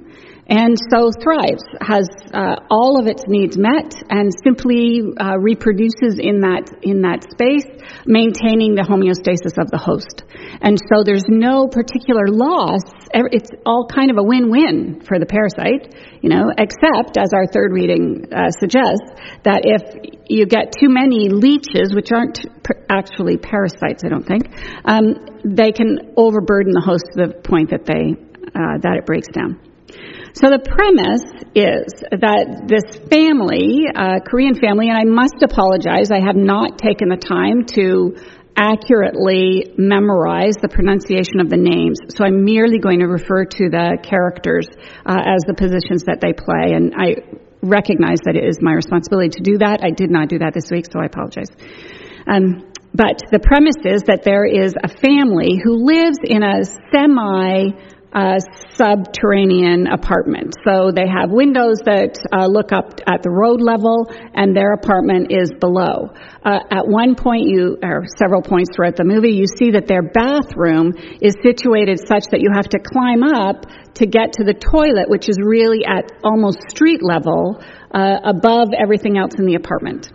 and 0.52 0.76
so 0.92 1.08
thrives, 1.16 1.64
has 1.80 2.04
uh, 2.34 2.56
all 2.68 3.00
of 3.00 3.06
its 3.06 3.24
needs 3.26 3.56
met, 3.56 3.88
and 4.10 4.28
simply 4.44 5.00
uh, 5.16 5.38
reproduces 5.40 6.20
in 6.20 6.44
that 6.44 6.68
in 6.82 7.00
that 7.08 7.24
space, 7.32 7.64
maintaining 8.04 8.76
the 8.76 8.84
homeostasis 8.84 9.56
of 9.56 9.72
the 9.72 9.80
host. 9.80 10.28
And 10.60 10.76
so 10.92 11.08
there's 11.08 11.24
no 11.26 11.68
particular 11.72 12.28
loss. 12.28 12.84
It's 13.14 13.48
all 13.64 13.88
kind 13.88 14.10
of 14.10 14.18
a 14.18 14.22
win-win 14.22 15.00
for 15.08 15.18
the 15.18 15.24
parasite, 15.24 15.96
you 16.20 16.28
know, 16.28 16.52
except 16.52 17.16
as 17.16 17.32
our 17.32 17.48
third 17.48 17.72
reading 17.72 18.28
uh, 18.28 18.52
suggests 18.52 19.08
that 19.48 19.64
if 19.64 19.80
you 20.28 20.44
get 20.44 20.76
too 20.76 20.92
many 20.92 21.32
leeches, 21.32 21.96
which 21.96 22.12
aren't 22.12 22.44
actually 22.90 23.38
parasites, 23.38 24.04
I 24.04 24.08
don't 24.12 24.28
think, 24.28 24.52
um, 24.84 25.16
they 25.48 25.72
can 25.72 26.12
overburden 26.18 26.76
the 26.76 26.84
host 26.84 27.08
to 27.16 27.24
the 27.24 27.40
point 27.40 27.70
that 27.70 27.88
they 27.88 28.20
that 28.52 29.00
it 29.00 29.06
breaks 29.06 29.28
down. 29.32 29.71
So 30.34 30.48
the 30.48 30.64
premise 30.64 31.28
is 31.54 31.92
that 32.08 32.64
this 32.64 32.88
family, 33.12 33.84
uh, 33.92 34.24
Korean 34.24 34.54
family, 34.56 34.88
and 34.88 34.96
I 34.96 35.04
must 35.04 35.42
apologize, 35.44 36.10
I 36.10 36.24
have 36.24 36.36
not 36.36 36.78
taken 36.78 37.08
the 37.08 37.20
time 37.20 37.68
to 37.76 38.16
accurately 38.56 39.72
memorize 39.76 40.56
the 40.60 40.68
pronunciation 40.68 41.40
of 41.40 41.48
the 41.48 41.56
names. 41.56 42.00
So 42.16 42.24
I'm 42.24 42.44
merely 42.44 42.78
going 42.78 43.00
to 43.00 43.08
refer 43.08 43.44
to 43.44 43.64
the 43.68 43.98
characters 44.02 44.68
uh, 45.04 45.20
as 45.20 45.44
the 45.44 45.54
positions 45.54 46.04
that 46.04 46.20
they 46.20 46.32
play, 46.32 46.72
and 46.76 46.92
I 46.96 47.16
recognize 47.62 48.18
that 48.24 48.36
it 48.36 48.44
is 48.44 48.58
my 48.60 48.72
responsibility 48.72 49.36
to 49.36 49.42
do 49.42 49.58
that. 49.58 49.80
I 49.84 49.90
did 49.90 50.10
not 50.10 50.28
do 50.28 50.38
that 50.40 50.52
this 50.52 50.70
week, 50.70 50.86
so 50.90 51.00
I 51.00 51.06
apologize. 51.06 51.48
Um, 52.26 52.72
but 52.94 53.20
the 53.30 53.40
premise 53.40 53.80
is 53.84 54.02
that 54.08 54.24
there 54.24 54.44
is 54.44 54.74
a 54.76 54.88
family 54.88 55.56
who 55.62 55.86
lives 55.86 56.18
in 56.24 56.42
a 56.42 56.64
semi 56.92 57.72
uh, 58.12 58.38
subterranean 58.76 59.86
apartment. 59.86 60.54
So 60.64 60.92
they 60.92 61.08
have 61.08 61.30
windows 61.30 61.80
that 61.84 62.20
uh, 62.32 62.46
look 62.46 62.72
up 62.72 63.00
at 63.06 63.22
the 63.22 63.30
road 63.30 63.60
level, 63.60 64.12
and 64.34 64.54
their 64.54 64.72
apartment 64.74 65.32
is 65.32 65.50
below. 65.58 66.12
Uh, 66.44 66.60
at 66.70 66.86
one 66.86 67.14
point, 67.14 67.48
you 67.48 67.78
or 67.82 68.04
several 68.18 68.42
points 68.42 68.70
throughout 68.74 68.96
the 68.96 69.04
movie, 69.04 69.32
you 69.32 69.46
see 69.46 69.72
that 69.72 69.86
their 69.86 70.02
bathroom 70.02 70.92
is 71.20 71.34
situated 71.42 71.98
such 71.98 72.28
that 72.32 72.40
you 72.40 72.50
have 72.52 72.68
to 72.68 72.78
climb 72.78 73.22
up 73.22 73.64
to 73.94 74.06
get 74.06 74.32
to 74.34 74.44
the 74.44 74.54
toilet, 74.54 75.08
which 75.08 75.28
is 75.28 75.36
really 75.40 75.84
at 75.84 76.10
almost 76.24 76.58
street 76.68 77.02
level 77.02 77.62
uh, 77.92 78.16
above 78.24 78.68
everything 78.76 79.16
else 79.18 79.32
in 79.38 79.46
the 79.46 79.54
apartment. 79.54 80.10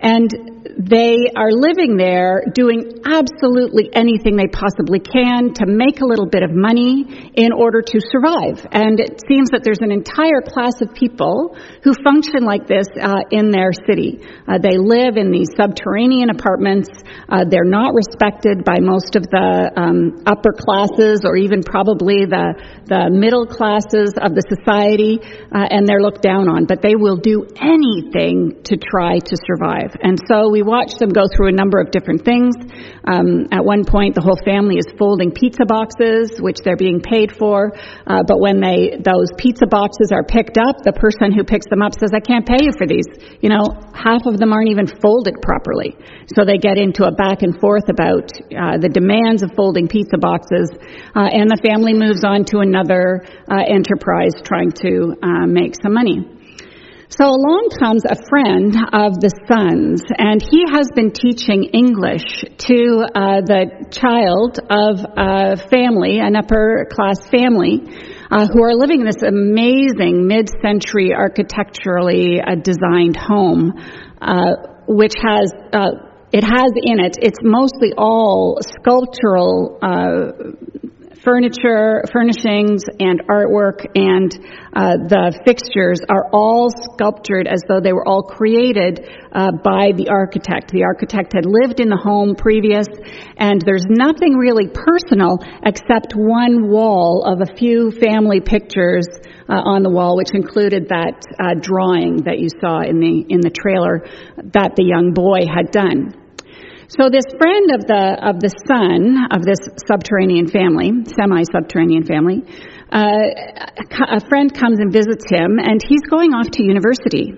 And 0.00 0.54
they 0.78 1.30
are 1.36 1.52
living 1.52 1.96
there 1.96 2.42
doing 2.52 3.02
absolutely 3.04 3.90
anything 3.92 4.36
they 4.36 4.48
possibly 4.48 4.98
can 4.98 5.54
to 5.54 5.66
make 5.66 6.00
a 6.00 6.06
little 6.06 6.26
bit 6.26 6.42
of 6.42 6.50
money 6.50 7.30
in 7.34 7.52
order 7.52 7.82
to 7.82 7.98
survive. 8.00 8.64
And 8.72 8.98
it 8.98 9.20
seems 9.28 9.50
that 9.50 9.62
there's 9.62 9.82
an 9.82 9.92
entire 9.92 10.40
class 10.42 10.80
of 10.80 10.94
people 10.94 11.56
who 11.82 11.92
function 12.02 12.42
like 12.42 12.66
this 12.66 12.86
uh, 13.00 13.22
in 13.30 13.50
their 13.50 13.70
city. 13.86 14.24
Uh, 14.48 14.58
they 14.58 14.78
live 14.78 15.16
in 15.16 15.30
these 15.30 15.52
subterranean 15.56 16.30
apartments. 16.30 16.88
Uh, 17.28 17.44
they're 17.44 17.68
not 17.68 17.94
respected 17.94 18.64
by 18.64 18.80
most 18.80 19.14
of 19.16 19.22
the 19.28 19.70
um, 19.76 20.24
upper 20.26 20.56
classes 20.56 21.22
or 21.24 21.36
even 21.36 21.62
probably 21.62 22.24
the, 22.24 22.56
the 22.86 23.10
middle 23.12 23.46
classes 23.46 24.16
of 24.16 24.34
the 24.34 24.44
society, 24.48 25.20
uh, 25.52 25.66
and 25.70 25.86
they're 25.86 26.02
looked 26.02 26.22
down 26.22 26.48
on. 26.48 26.64
But 26.64 26.80
they 26.82 26.96
will 26.96 27.16
do 27.16 27.46
anything 27.60 28.64
to 28.64 28.76
try 28.76 29.18
to 29.20 29.36
survive. 29.44 29.83
And 30.02 30.18
so 30.28 30.48
we 30.50 30.62
watch 30.62 30.94
them 30.96 31.10
go 31.10 31.26
through 31.28 31.48
a 31.48 31.56
number 31.56 31.80
of 31.80 31.90
different 31.90 32.24
things. 32.24 32.54
Um, 33.04 33.46
at 33.52 33.64
one 33.64 33.84
point, 33.84 34.14
the 34.14 34.22
whole 34.24 34.38
family 34.44 34.76
is 34.76 34.86
folding 34.98 35.32
pizza 35.32 35.64
boxes, 35.66 36.40
which 36.40 36.58
they're 36.64 36.80
being 36.80 37.00
paid 37.00 37.32
for. 37.36 37.72
Uh, 38.06 38.22
but 38.26 38.40
when 38.40 38.60
they 38.60 38.96
those 39.02 39.28
pizza 39.36 39.66
boxes 39.66 40.12
are 40.12 40.24
picked 40.24 40.56
up, 40.56 40.80
the 40.84 40.92
person 40.96 41.32
who 41.32 41.44
picks 41.44 41.66
them 41.68 41.82
up 41.82 41.92
says, 41.98 42.10
"I 42.14 42.20
can't 42.20 42.46
pay 42.46 42.62
you 42.62 42.72
for 42.76 42.86
these." 42.86 43.06
You 43.40 43.50
know, 43.50 43.64
half 43.92 44.24
of 44.26 44.38
them 44.38 44.52
aren't 44.52 44.70
even 44.70 44.86
folded 44.86 45.36
properly. 45.42 45.96
So 46.34 46.44
they 46.44 46.58
get 46.58 46.78
into 46.78 47.04
a 47.04 47.12
back 47.12 47.42
and 47.42 47.58
forth 47.60 47.88
about 47.88 48.30
uh, 48.52 48.78
the 48.78 48.88
demands 48.88 49.42
of 49.42 49.52
folding 49.56 49.88
pizza 49.88 50.16
boxes, 50.16 50.70
uh, 51.14 51.28
and 51.28 51.50
the 51.50 51.60
family 51.60 51.92
moves 51.92 52.24
on 52.24 52.44
to 52.54 52.58
another 52.60 53.24
uh, 53.50 53.62
enterprise 53.66 54.32
trying 54.44 54.72
to 54.84 55.14
uh, 55.22 55.46
make 55.46 55.74
some 55.82 55.92
money. 55.92 56.24
So 57.16 57.26
along 57.30 57.70
comes 57.78 58.02
a 58.02 58.18
friend 58.26 58.74
of 58.90 59.22
the 59.22 59.30
son's, 59.46 60.02
and 60.18 60.42
he 60.42 60.66
has 60.66 60.90
been 60.96 61.12
teaching 61.14 61.70
English 61.70 62.42
to 62.42 63.06
uh, 63.06 63.38
the 63.46 63.86
child 63.94 64.58
of 64.58 64.98
a 65.14 65.54
family, 65.70 66.18
an 66.18 66.34
upper 66.34 66.90
class 66.90 67.22
family, 67.30 67.86
uh, 68.32 68.48
who 68.50 68.64
are 68.64 68.74
living 68.74 68.98
in 69.02 69.06
this 69.06 69.22
amazing 69.22 70.26
mid-century 70.26 71.14
architecturally 71.14 72.42
uh, 72.42 72.58
designed 72.58 73.14
home, 73.14 73.78
uh, 74.20 74.82
which 74.88 75.14
has 75.22 75.54
uh, 75.70 76.10
it 76.34 76.42
has 76.42 76.72
in 76.82 76.98
it, 76.98 77.14
it's 77.22 77.38
mostly 77.46 77.94
all 77.96 78.58
sculptural 78.58 79.78
uh, 79.78 80.34
furniture, 81.24 82.04
furnishings, 82.12 82.84
and 83.00 83.22
artwork, 83.26 83.80
and 83.96 84.30
uh, 84.76 85.00
the 85.08 85.40
fixtures 85.44 85.98
are 86.08 86.28
all 86.32 86.68
sculptured 86.70 87.48
as 87.48 87.62
though 87.66 87.80
they 87.80 87.92
were 87.92 88.06
all 88.06 88.22
created 88.22 89.08
uh, 89.32 89.50
by 89.64 89.92
the 89.96 90.08
architect. 90.10 90.70
The 90.70 90.84
architect 90.84 91.32
had 91.32 91.46
lived 91.46 91.80
in 91.80 91.88
the 91.88 91.96
home 91.96 92.36
previous, 92.36 92.86
and 93.36 93.60
there's 93.64 93.86
nothing 93.88 94.36
really 94.36 94.68
personal 94.68 95.38
except 95.64 96.12
one 96.14 96.68
wall 96.68 97.24
of 97.24 97.40
a 97.40 97.56
few 97.56 97.90
family 97.90 98.40
pictures 98.40 99.08
uh, 99.48 99.54
on 99.54 99.82
the 99.82 99.90
wall, 99.90 100.16
which 100.16 100.32
included 100.34 100.88
that 100.88 101.16
uh, 101.40 101.54
drawing 101.60 102.24
that 102.24 102.38
you 102.38 102.48
saw 102.60 102.80
in 102.80 103.00
the 103.00 103.24
in 103.28 103.40
the 103.40 103.50
trailer 103.50 104.04
that 104.52 104.76
the 104.76 104.84
young 104.84 105.12
boy 105.12 105.40
had 105.48 105.70
done. 105.72 106.23
So 106.94 107.10
this 107.10 107.26
friend 107.26 107.74
of 107.74 107.82
the 107.90 108.04
of 108.22 108.38
the 108.38 108.54
son 108.70 109.26
of 109.34 109.42
this 109.42 109.58
subterranean 109.90 110.46
family, 110.46 110.92
semi-subterranean 111.10 112.06
family, 112.06 112.46
uh, 112.86 114.14
a 114.14 114.22
friend 114.28 114.54
comes 114.54 114.78
and 114.78 114.92
visits 114.92 115.26
him, 115.26 115.58
and 115.58 115.82
he's 115.82 116.06
going 116.06 116.34
off 116.34 116.54
to 116.54 116.62
university. 116.62 117.34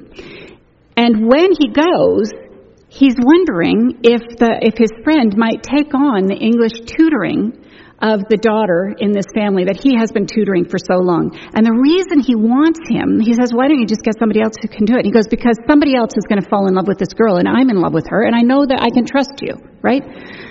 And 0.97 1.25
when 1.25 1.57
he 1.57 1.73
goes, 1.73 2.29
he's 2.89 3.17
wondering 3.17 4.05
if 4.05 4.37
the 4.37 4.61
if 4.61 4.77
his 4.77 4.93
friend 5.03 5.33
might 5.39 5.63
take 5.63 5.95
on 5.95 6.29
the 6.29 6.37
English 6.37 6.85
tutoring 6.85 7.57
of 8.01 8.29
the 8.29 8.37
daughter 8.37 8.93
in 8.93 9.13
this 9.13 9.25
family 9.33 9.65
that 9.65 9.81
he 9.81 9.97
has 9.97 10.13
been 10.13 10.29
tutoring 10.29 10.69
for 10.69 10.77
so 10.77 11.01
long. 11.01 11.33
And 11.57 11.65
the 11.65 11.73
reason 11.73 12.21
he 12.21 12.37
wants 12.37 12.85
him, 12.85 13.21
he 13.21 13.33
says, 13.33 13.57
why 13.57 13.69
don't 13.69 13.81
you 13.81 13.89
just 13.89 14.05
get 14.05 14.21
somebody 14.21 14.45
else 14.45 14.53
who 14.61 14.69
can 14.69 14.85
do 14.85 15.01
it? 15.01 15.09
He 15.09 15.13
goes, 15.13 15.29
because 15.29 15.57
somebody 15.65 15.97
else 15.97 16.13
is 16.13 16.29
going 16.29 16.41
to 16.41 16.49
fall 16.49 16.69
in 16.69 16.77
love 16.77 16.85
with 16.87 17.01
this 17.01 17.17
girl 17.17 17.41
and 17.41 17.49
I'm 17.49 17.73
in 17.73 17.81
love 17.81 17.97
with 17.97 18.05
her 18.13 18.29
and 18.29 18.37
I 18.37 18.45
know 18.45 18.69
that 18.69 18.85
I 18.85 18.93
can 18.93 19.09
trust 19.09 19.41
you, 19.41 19.57
right? 19.81 20.05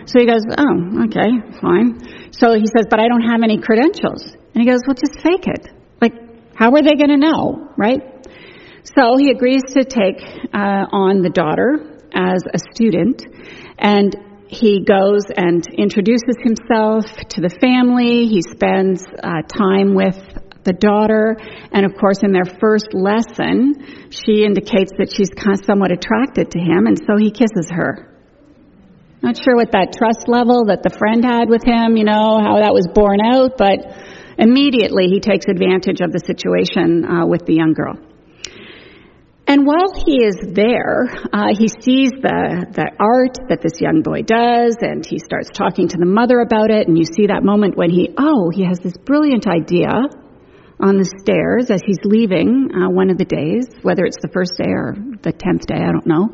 So 0.10 0.18
he 0.18 0.26
goes, 0.26 0.42
oh, 0.58 1.06
okay, 1.06 1.30
fine. 1.62 2.34
So 2.34 2.58
he 2.58 2.66
says, 2.66 2.90
but 2.90 2.98
I 2.98 3.08
don't 3.08 3.30
have 3.30 3.46
any 3.46 3.62
credentials. 3.62 4.26
And 4.26 4.58
he 4.58 4.66
goes, 4.66 4.82
well, 4.88 4.98
just 4.98 5.22
fake 5.22 5.46
it. 5.46 5.70
Like, 6.02 6.18
how 6.58 6.74
are 6.74 6.82
they 6.82 6.98
going 6.98 7.14
to 7.14 7.22
know, 7.22 7.70
right? 7.78 8.02
So 8.98 9.18
he 9.18 9.30
agrees 9.30 9.62
to 9.78 9.86
take 9.86 10.22
uh, 10.54 10.86
on 10.90 11.22
the 11.22 11.30
daughter 11.30 12.02
as 12.14 12.42
a 12.52 12.60
student 12.74 13.22
and 13.78 14.16
he 14.48 14.84
goes 14.84 15.26
and 15.36 15.66
introduces 15.78 16.38
himself 16.42 17.06
to 17.30 17.42
the 17.42 17.50
family. 17.50 18.28
He 18.28 18.42
spends 18.42 19.04
uh, 19.06 19.42
time 19.48 19.96
with 19.96 20.18
the 20.64 20.74
daughter, 20.74 21.38
and 21.72 21.86
of 21.86 21.94
course, 22.00 22.24
in 22.24 22.32
their 22.32 22.46
first 22.60 22.94
lesson, 22.94 24.10
she 24.10 24.44
indicates 24.46 24.92
that 24.98 25.14
she's 25.14 25.30
kind 25.30 25.58
of 25.60 25.66
somewhat 25.66 25.92
attracted 25.92 26.52
to 26.52 26.60
him, 26.60 26.88
and 26.88 26.98
so 26.98 27.18
he 27.18 27.30
kisses 27.30 27.70
her. 27.70 28.12
Not 29.22 29.38
sure 29.38 29.56
what 29.56 29.72
that 29.72 29.94
trust 29.98 30.28
level 30.28 30.66
that 30.68 30.82
the 30.82 30.90
friend 30.90 31.24
had 31.24 31.50
with 31.50 31.64
him, 31.64 31.98
you 31.98 32.04
know, 32.04 32.42
how 32.42 32.62
that 32.62 32.74
was 32.74 32.88
borne 32.94 33.22
out, 33.22 33.58
but 33.58 33.82
immediately 34.38 35.08
he 35.08 35.20
takes 35.20 35.46
advantage 35.46 36.02
of 36.02 36.12
the 36.12 36.20
situation 36.20 37.06
uh, 37.06 37.26
with 37.26 37.46
the 37.46 37.54
young 37.54 37.74
girl. 37.74 37.98
And 39.48 39.66
while 39.66 39.94
he 39.94 40.26
is 40.26 40.36
there, 40.54 41.06
uh, 41.32 41.54
he 41.54 41.68
sees 41.68 42.10
the, 42.18 42.66
the 42.74 42.90
art 42.98 43.38
that 43.50 43.62
this 43.62 43.80
young 43.80 44.02
boy 44.02 44.24
does, 44.24 44.78
and 44.82 45.06
he 45.06 45.20
starts 45.20 45.50
talking 45.54 45.88
to 45.90 45.98
the 45.98 46.06
mother 46.06 46.40
about 46.40 46.72
it. 46.72 46.88
And 46.88 46.98
you 46.98 47.06
see 47.06 47.28
that 47.28 47.44
moment 47.44 47.78
when 47.78 47.92
he, 47.92 48.10
oh, 48.18 48.50
he 48.50 48.66
has 48.66 48.80
this 48.80 48.98
brilliant 49.06 49.46
idea 49.46 49.90
on 50.82 50.98
the 50.98 51.06
stairs 51.22 51.70
as 51.70 51.82
he's 51.86 52.02
leaving 52.04 52.74
uh, 52.74 52.90
one 52.90 53.12
of 53.12 53.18
the 53.18 53.26
days, 53.26 53.70
whether 53.84 54.04
it's 54.04 54.18
the 54.20 54.34
first 54.34 54.58
day 54.58 54.70
or 54.70 54.98
the 55.22 55.32
tenth 55.32 55.68
day, 55.68 55.78
I 55.78 55.92
don't 55.94 56.08
know. 56.08 56.34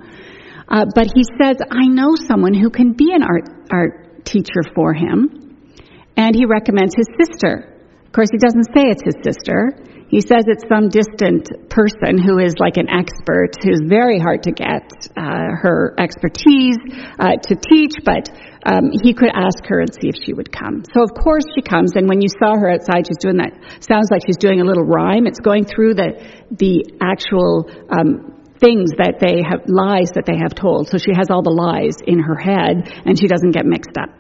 Uh, 0.72 0.86
but 0.96 1.12
he 1.14 1.28
says, 1.36 1.58
I 1.70 1.92
know 1.92 2.16
someone 2.16 2.54
who 2.54 2.70
can 2.70 2.94
be 2.94 3.12
an 3.12 3.24
art, 3.24 3.44
art 3.70 4.24
teacher 4.24 4.64
for 4.74 4.94
him. 4.94 5.68
And 6.16 6.34
he 6.34 6.46
recommends 6.46 6.96
his 6.96 7.08
sister. 7.20 7.71
Of 8.12 8.14
course, 8.14 8.28
he 8.30 8.44
doesn't 8.44 8.68
say 8.76 8.92
it's 8.92 9.08
his 9.08 9.16
sister. 9.24 9.72
He 10.10 10.20
says 10.20 10.44
it's 10.52 10.68
some 10.68 10.90
distant 10.90 11.48
person 11.72 12.20
who 12.20 12.40
is 12.44 12.60
like 12.60 12.76
an 12.76 12.92
expert 12.92 13.56
who's 13.64 13.80
very 13.88 14.20
hard 14.20 14.44
to 14.44 14.52
get 14.52 14.84
uh, 15.16 15.56
her 15.56 15.96
expertise 15.98 16.76
uh, 17.18 17.40
to 17.40 17.56
teach, 17.56 17.96
but 18.04 18.28
um, 18.68 18.92
he 18.92 19.14
could 19.14 19.32
ask 19.34 19.64
her 19.64 19.80
and 19.80 19.94
see 19.96 20.10
if 20.10 20.16
she 20.26 20.34
would 20.34 20.52
come. 20.52 20.84
So 20.92 21.04
of 21.04 21.16
course 21.16 21.46
she 21.56 21.62
comes, 21.62 21.96
and 21.96 22.10
when 22.10 22.20
you 22.20 22.28
saw 22.28 22.60
her 22.60 22.70
outside, 22.70 23.08
she's 23.08 23.24
doing 23.24 23.38
that. 23.38 23.56
Sounds 23.80 24.12
like 24.12 24.24
she's 24.28 24.36
doing 24.36 24.60
a 24.60 24.66
little 24.66 24.84
rhyme. 24.84 25.26
It's 25.26 25.40
going 25.40 25.64
through 25.64 25.94
the 25.94 26.20
the 26.52 27.00
actual. 27.00 27.72
Um, 27.90 28.36
things 28.60 28.92
that 29.02 29.18
they 29.18 29.42
have 29.42 29.66
lies 29.66 30.14
that 30.14 30.22
they 30.28 30.38
have 30.38 30.54
told 30.54 30.88
so 30.88 31.00
she 31.00 31.10
has 31.18 31.32
all 31.32 31.42
the 31.42 31.50
lies 31.50 31.98
in 32.06 32.20
her 32.20 32.38
head 32.38 32.94
and 33.10 33.18
she 33.18 33.26
doesn't 33.26 33.58
get 33.58 33.66
mixed 33.66 33.98
up 33.98 34.14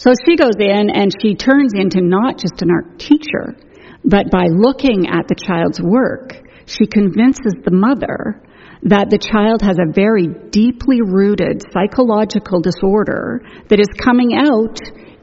so 0.00 0.12
she 0.24 0.34
goes 0.34 0.56
in 0.58 0.88
and 0.88 1.12
she 1.20 1.34
turns 1.34 1.72
into 1.74 2.00
not 2.00 2.38
just 2.38 2.62
an 2.62 2.70
art 2.70 2.98
teacher 2.98 3.54
but 4.02 4.30
by 4.30 4.46
looking 4.48 5.08
at 5.08 5.28
the 5.28 5.34
child's 5.34 5.78
work, 5.78 6.32
she 6.64 6.86
convinces 6.86 7.52
the 7.64 7.70
mother 7.70 8.42
that 8.84 9.10
the 9.10 9.18
child 9.18 9.60
has 9.60 9.76
a 9.76 9.92
very 9.92 10.26
deeply 10.48 11.02
rooted 11.02 11.60
psychological 11.70 12.62
disorder 12.62 13.42
that 13.68 13.78
is 13.78 13.88
coming 14.02 14.32
out 14.40 14.80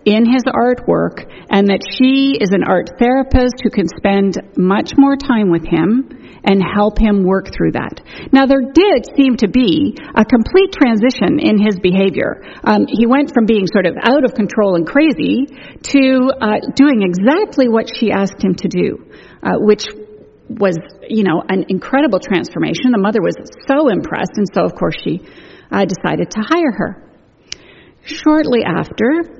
in 0.08 0.24
his 0.24 0.48
artwork 0.48 1.28
and 1.52 1.67
that 1.67 1.84
she 1.84 2.32
is 2.39 2.56
an 2.56 2.63
art 2.63 2.96
therapist 2.96 3.60
who 3.60 3.70
can 3.70 3.91
spend 3.91 4.39
much 4.56 4.96
more 4.96 5.20
time 5.20 5.52
with 5.52 5.67
him 5.67 6.08
and 6.48 6.63
help 6.63 6.96
him 6.96 7.28
work 7.28 7.52
through 7.52 7.76
that. 7.76 8.00
Now, 8.32 8.48
there 8.48 8.63
did 8.63 9.04
seem 9.20 9.36
to 9.43 9.52
be 9.52 10.00
a 10.15 10.24
complete 10.24 10.72
transition 10.72 11.43
in 11.43 11.60
his 11.60 11.76
behavior. 11.84 12.39
Um, 12.63 12.88
he 12.88 13.04
went 13.04 13.36
from 13.36 13.43
being 13.43 13.67
sort 13.67 13.86
of 13.86 14.00
out 14.00 14.24
of 14.24 14.32
control 14.32 14.80
and 14.80 14.88
crazy 14.88 15.52
to 15.91 16.32
uh, 16.39 16.63
doing 16.72 17.04
exactly 17.04 17.67
what 17.67 17.91
she 17.91 18.08
asked 18.08 18.39
him 18.39 18.56
to 18.63 18.67
do, 18.72 19.12
uh, 19.43 19.60
which 19.60 19.91
was, 20.48 20.80
you 21.12 21.28
know, 21.28 21.43
an 21.43 21.67
incredible 21.67 22.24
transformation. 22.24 22.96
The 22.96 23.04
mother 23.04 23.20
was 23.20 23.36
so 23.67 23.91
impressed, 23.91 24.39
and 24.39 24.48
so, 24.56 24.63
of 24.63 24.72
course, 24.72 24.96
she 25.04 25.20
uh, 25.67 25.84
decided 25.84 26.32
to 26.32 26.39
hire 26.48 26.72
her. 26.72 27.04
Shortly 28.08 28.63
after, 28.63 29.37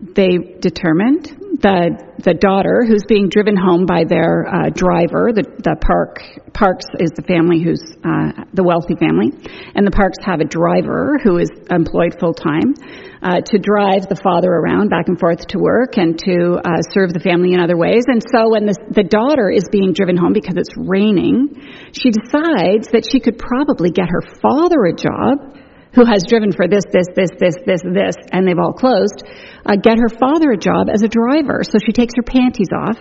they 0.00 0.58
determined 0.60 1.26
the 1.58 1.98
the 2.22 2.34
daughter 2.34 2.86
who's 2.86 3.02
being 3.08 3.28
driven 3.28 3.56
home 3.56 3.82
by 3.82 4.06
their 4.06 4.46
uh, 4.46 4.70
driver. 4.70 5.34
The 5.34 5.42
the 5.42 5.74
park 5.74 6.22
Parks 6.54 6.86
is 7.02 7.10
the 7.18 7.26
family 7.26 7.62
who's 7.62 7.82
uh, 8.06 8.46
the 8.54 8.62
wealthy 8.62 8.94
family, 8.94 9.34
and 9.74 9.82
the 9.82 9.94
Parks 9.94 10.18
have 10.22 10.38
a 10.38 10.46
driver 10.46 11.18
who 11.22 11.38
is 11.38 11.50
employed 11.70 12.14
full 12.18 12.34
time 12.34 12.78
uh, 13.22 13.42
to 13.42 13.58
drive 13.58 14.06
the 14.06 14.18
father 14.22 14.50
around 14.50 14.90
back 14.90 15.10
and 15.10 15.18
forth 15.18 15.42
to 15.50 15.58
work 15.58 15.98
and 15.98 16.14
to 16.22 16.62
uh, 16.62 16.78
serve 16.94 17.10
the 17.10 17.22
family 17.22 17.54
in 17.54 17.58
other 17.58 17.76
ways. 17.76 18.06
And 18.06 18.22
so 18.22 18.54
when 18.54 18.70
the 18.70 18.78
the 18.94 19.06
daughter 19.06 19.50
is 19.50 19.66
being 19.70 19.98
driven 19.98 20.14
home 20.14 20.30
because 20.30 20.54
it's 20.54 20.74
raining, 20.78 21.58
she 21.90 22.14
decides 22.14 22.86
that 22.94 23.02
she 23.02 23.18
could 23.18 23.34
probably 23.34 23.90
get 23.90 24.06
her 24.06 24.22
father 24.38 24.86
a 24.86 24.94
job 24.94 25.58
who 25.98 26.04
has 26.04 26.22
driven 26.28 26.52
for 26.52 26.68
this, 26.68 26.84
this, 26.92 27.06
this, 27.16 27.30
this, 27.40 27.54
this, 27.66 27.82
this, 27.82 28.14
and 28.30 28.46
they've 28.46 28.58
all 28.58 28.72
closed, 28.72 29.24
uh, 29.66 29.74
get 29.74 29.98
her 29.98 30.08
father 30.08 30.52
a 30.52 30.56
job 30.56 30.86
as 30.88 31.02
a 31.02 31.08
driver. 31.08 31.62
So 31.64 31.78
she 31.84 31.90
takes 31.90 32.14
her 32.14 32.22
panties 32.22 32.68
off 32.72 32.98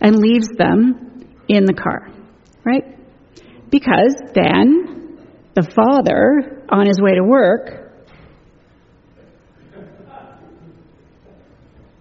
and 0.00 0.16
leaves 0.16 0.48
them 0.56 1.36
in 1.48 1.66
the 1.66 1.74
car, 1.74 2.08
right? 2.64 2.84
Because 3.70 4.16
then 4.34 5.18
the 5.54 5.62
father, 5.62 6.64
on 6.70 6.86
his 6.86 6.98
way 6.98 7.14
to 7.14 7.22
work, 7.22 7.92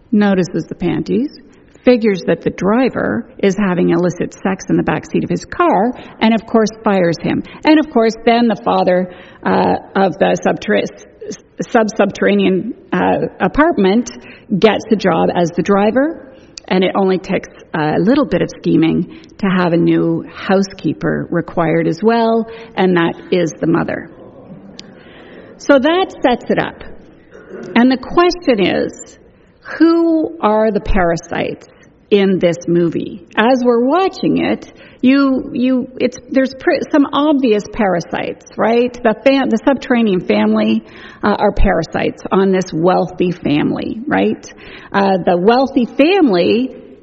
notices 0.10 0.64
the 0.70 0.76
panties, 0.76 1.38
figures 1.84 2.24
that 2.28 2.42
the 2.42 2.50
driver 2.50 3.32
is 3.40 3.56
having 3.60 3.90
illicit 3.90 4.34
sex 4.34 4.66
in 4.70 4.78
the 4.78 4.84
back 4.84 5.04
seat 5.06 5.24
of 5.24 5.30
his 5.30 5.46
car, 5.46 5.92
and 6.20 6.34
of 6.34 6.46
course 6.48 6.72
fires 6.84 7.18
him. 7.22 7.44
And 7.66 7.80
of 7.80 7.92
course, 7.92 8.16
then 8.26 8.48
the 8.48 8.60
father 8.64 9.12
uh, 9.44 9.76
of 9.96 10.16
the 10.20 10.36
sub-subterranean 11.70 12.90
uh, 12.92 13.28
apartment 13.40 14.10
gets 14.60 14.84
a 14.92 14.96
job 14.96 15.30
as 15.36 15.50
the 15.56 15.64
driver, 15.64 16.36
and 16.68 16.84
it 16.84 16.92
only 16.96 17.18
takes 17.20 17.50
a 17.76 18.00
little 18.00 18.26
bit 18.26 18.42
of 18.42 18.50
scheming 18.60 19.22
to 19.38 19.48
have 19.48 19.74
a 19.74 19.78
new 19.78 20.24
housekeeper 20.32 21.28
required 21.30 21.88
as 21.88 22.00
well, 22.02 22.46
and 22.76 22.96
that 22.96 23.14
is 23.32 23.52
the 23.60 23.68
mother. 23.68 24.10
So 25.58 25.80
that 25.80 26.16
sets 26.24 26.46
it 26.50 26.60
up. 26.60 26.82
And 27.76 27.92
the 27.92 27.98
question 27.98 28.66
is, 28.66 29.20
who 29.78 30.38
are 30.42 30.72
the 30.72 30.82
parasites 30.82 31.68
in 32.14 32.38
this 32.38 32.58
movie. 32.68 33.26
As 33.36 33.66
we're 33.66 33.84
watching 33.88 34.38
it, 34.38 34.72
you 35.02 35.50
you 35.52 35.88
it's 36.00 36.16
there's 36.30 36.54
pr- 36.60 36.86
some 36.92 37.06
obvious 37.12 37.64
parasites, 37.74 38.46
right? 38.56 38.94
The 38.94 39.16
fam- 39.26 39.50
the 39.50 39.58
subterranean 39.66 40.22
family 40.22 40.86
uh, 41.24 41.36
are 41.42 41.52
parasites 41.58 42.22
on 42.32 42.52
this 42.52 42.70
wealthy 42.72 43.32
family, 43.32 43.98
right? 44.06 44.46
Uh, 44.94 45.26
the 45.26 45.42
wealthy 45.42 45.90
family 45.90 47.02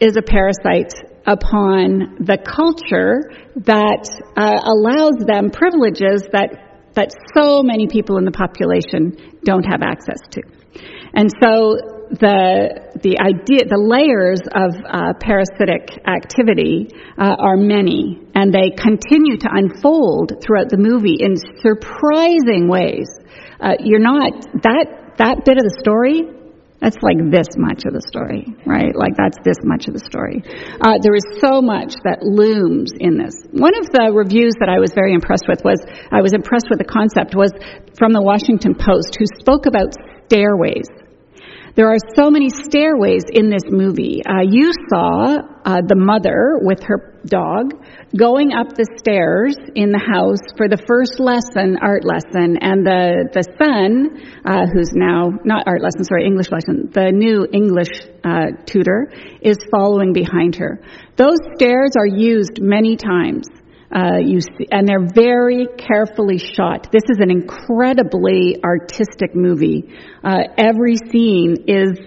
is 0.00 0.16
a 0.16 0.22
parasite 0.22 0.92
upon 1.24 2.18
the 2.18 2.36
culture 2.42 3.30
that 3.62 4.02
uh, 4.34 4.58
allows 4.66 5.14
them 5.30 5.50
privileges 5.54 6.26
that 6.34 6.90
that 6.98 7.14
so 7.38 7.62
many 7.62 7.86
people 7.86 8.18
in 8.18 8.24
the 8.24 8.34
population 8.34 9.38
don't 9.44 9.64
have 9.64 9.82
access 9.82 10.18
to. 10.30 10.42
And 11.14 11.30
so 11.40 11.93
the 12.10 13.00
the 13.02 13.20
idea, 13.20 13.68
the 13.68 13.80
layers 13.80 14.40
of 14.52 14.72
uh, 14.84 15.12
parasitic 15.20 16.00
activity 16.06 16.92
uh, 17.16 17.36
are 17.36 17.56
many, 17.56 18.20
and 18.34 18.52
they 18.52 18.72
continue 18.72 19.36
to 19.40 19.48
unfold 19.50 20.40
throughout 20.40 20.68
the 20.68 20.80
movie 20.80 21.16
in 21.20 21.36
surprising 21.60 22.68
ways. 22.68 23.08
Uh, 23.60 23.76
you're 23.80 24.02
not 24.02 24.32
that 24.64 25.16
that 25.18 25.44
bit 25.44 25.56
of 25.56 25.64
the 25.64 25.76
story. 25.80 26.28
That's 26.82 27.00
like 27.00 27.16
this 27.32 27.48
much 27.56 27.88
of 27.88 27.96
the 27.96 28.04
story, 28.04 28.44
right? 28.68 28.92
Like 28.92 29.16
that's 29.16 29.40
this 29.40 29.56
much 29.64 29.88
of 29.88 29.96
the 29.96 30.04
story. 30.04 30.44
Uh, 30.84 31.00
there 31.00 31.16
is 31.16 31.24
so 31.40 31.64
much 31.64 31.96
that 32.04 32.20
looms 32.20 32.92
in 33.00 33.16
this. 33.16 33.32
One 33.56 33.72
of 33.72 33.88
the 33.88 34.12
reviews 34.12 34.52
that 34.60 34.68
I 34.68 34.76
was 34.76 34.92
very 34.92 35.16
impressed 35.16 35.48
with 35.48 35.64
was 35.64 35.80
I 36.12 36.20
was 36.20 36.36
impressed 36.36 36.68
with 36.68 36.76
the 36.76 36.90
concept 36.90 37.32
was 37.32 37.56
from 37.96 38.12
the 38.12 38.20
Washington 38.20 38.76
Post, 38.76 39.16
who 39.16 39.24
spoke 39.40 39.64
about 39.64 39.96
stairways 40.28 40.84
there 41.76 41.90
are 41.90 41.98
so 42.14 42.30
many 42.30 42.50
stairways 42.50 43.24
in 43.32 43.50
this 43.50 43.64
movie. 43.68 44.22
Uh, 44.24 44.42
you 44.48 44.72
saw 44.88 45.38
uh, 45.64 45.80
the 45.86 45.96
mother 45.96 46.58
with 46.62 46.78
her 46.84 47.18
dog 47.26 47.74
going 48.16 48.52
up 48.52 48.76
the 48.76 48.86
stairs 48.98 49.56
in 49.74 49.90
the 49.90 49.98
house 49.98 50.38
for 50.56 50.68
the 50.68 50.78
first 50.86 51.18
lesson, 51.18 51.76
art 51.82 52.04
lesson, 52.04 52.58
and 52.60 52.86
the 52.86 53.26
the 53.32 53.42
son, 53.58 54.22
uh, 54.44 54.66
who's 54.72 54.92
now 54.94 55.32
not 55.44 55.66
art 55.66 55.82
lesson, 55.82 56.04
sorry, 56.04 56.26
English 56.26 56.52
lesson, 56.52 56.90
the 56.92 57.10
new 57.10 57.46
English 57.52 57.90
uh, 58.22 58.54
tutor 58.66 59.10
is 59.42 59.58
following 59.70 60.12
behind 60.12 60.54
her. 60.54 60.80
Those 61.16 61.38
stairs 61.56 61.92
are 61.98 62.06
used 62.06 62.60
many 62.60 62.96
times. 62.96 63.48
Uh, 63.92 64.18
you 64.24 64.40
see, 64.40 64.66
and 64.70 64.88
they're 64.88 65.06
very 65.14 65.66
carefully 65.78 66.38
shot. 66.38 66.88
This 66.92 67.04
is 67.08 67.18
an 67.20 67.30
incredibly 67.30 68.62
artistic 68.64 69.34
movie. 69.34 69.94
Uh, 70.22 70.38
every 70.56 70.96
scene 70.96 71.64
is 71.68 71.98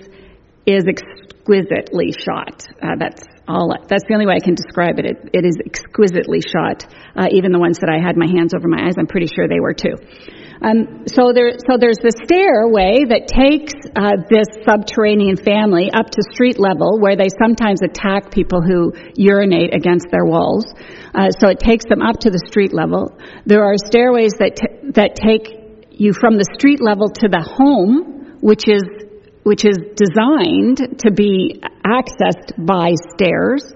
is 0.65 0.83
exquisitely 0.85 2.11
shot. 2.11 2.67
Uh, 2.81 2.95
that's 2.99 3.23
all. 3.47 3.73
That's 3.87 4.03
the 4.07 4.13
only 4.13 4.25
way 4.25 4.35
I 4.35 4.43
can 4.43 4.55
describe 4.55 4.99
it. 4.99 5.05
It, 5.05 5.29
it 5.33 5.45
is 5.45 5.55
exquisitely 5.65 6.41
shot. 6.41 6.85
Uh, 7.15 7.27
even 7.31 7.51
the 7.51 7.59
ones 7.59 7.79
that 7.79 7.89
I 7.89 8.03
had 8.03 8.17
my 8.17 8.27
hands 8.27 8.53
over 8.53 8.67
my 8.67 8.85
eyes, 8.85 8.95
I'm 8.99 9.07
pretty 9.07 9.27
sure 9.27 9.47
they 9.47 9.61
were 9.61 9.73
too. 9.73 9.95
Um, 10.61 11.05
so 11.07 11.33
there, 11.33 11.53
so 11.59 11.77
there's 11.77 12.01
the 12.01 12.13
stairway 12.25 13.05
that 13.05 13.29
takes 13.29 13.77
uh, 13.95 14.17
this 14.29 14.49
subterranean 14.65 15.37
family 15.37 15.91
up 15.93 16.09
to 16.09 16.21
street 16.33 16.57
level, 16.57 16.99
where 16.99 17.15
they 17.15 17.29
sometimes 17.37 17.81
attack 17.83 18.31
people 18.31 18.61
who 18.61 18.93
urinate 19.15 19.73
against 19.73 20.07
their 20.11 20.25
walls. 20.25 20.65
Uh, 21.13 21.29
so 21.31 21.49
it 21.49 21.59
takes 21.59 21.85
them 21.85 22.01
up 22.01 22.17
to 22.21 22.29
the 22.29 22.41
street 22.47 22.73
level. 22.73 23.13
There 23.45 23.63
are 23.63 23.75
stairways 23.77 24.33
that 24.39 24.55
t- 24.55 24.91
that 24.93 25.15
take 25.15 25.89
you 25.91 26.13
from 26.13 26.37
the 26.37 26.45
street 26.57 26.81
level 26.81 27.09
to 27.09 27.27
the 27.27 27.41
home, 27.41 28.37
which 28.41 28.67
is 28.67 28.83
which 29.43 29.63
is 29.63 29.77
designed 29.95 30.99
to 30.99 31.11
be 31.11 31.61
accessed 31.85 32.51
by 32.57 32.91
stairs. 33.15 33.73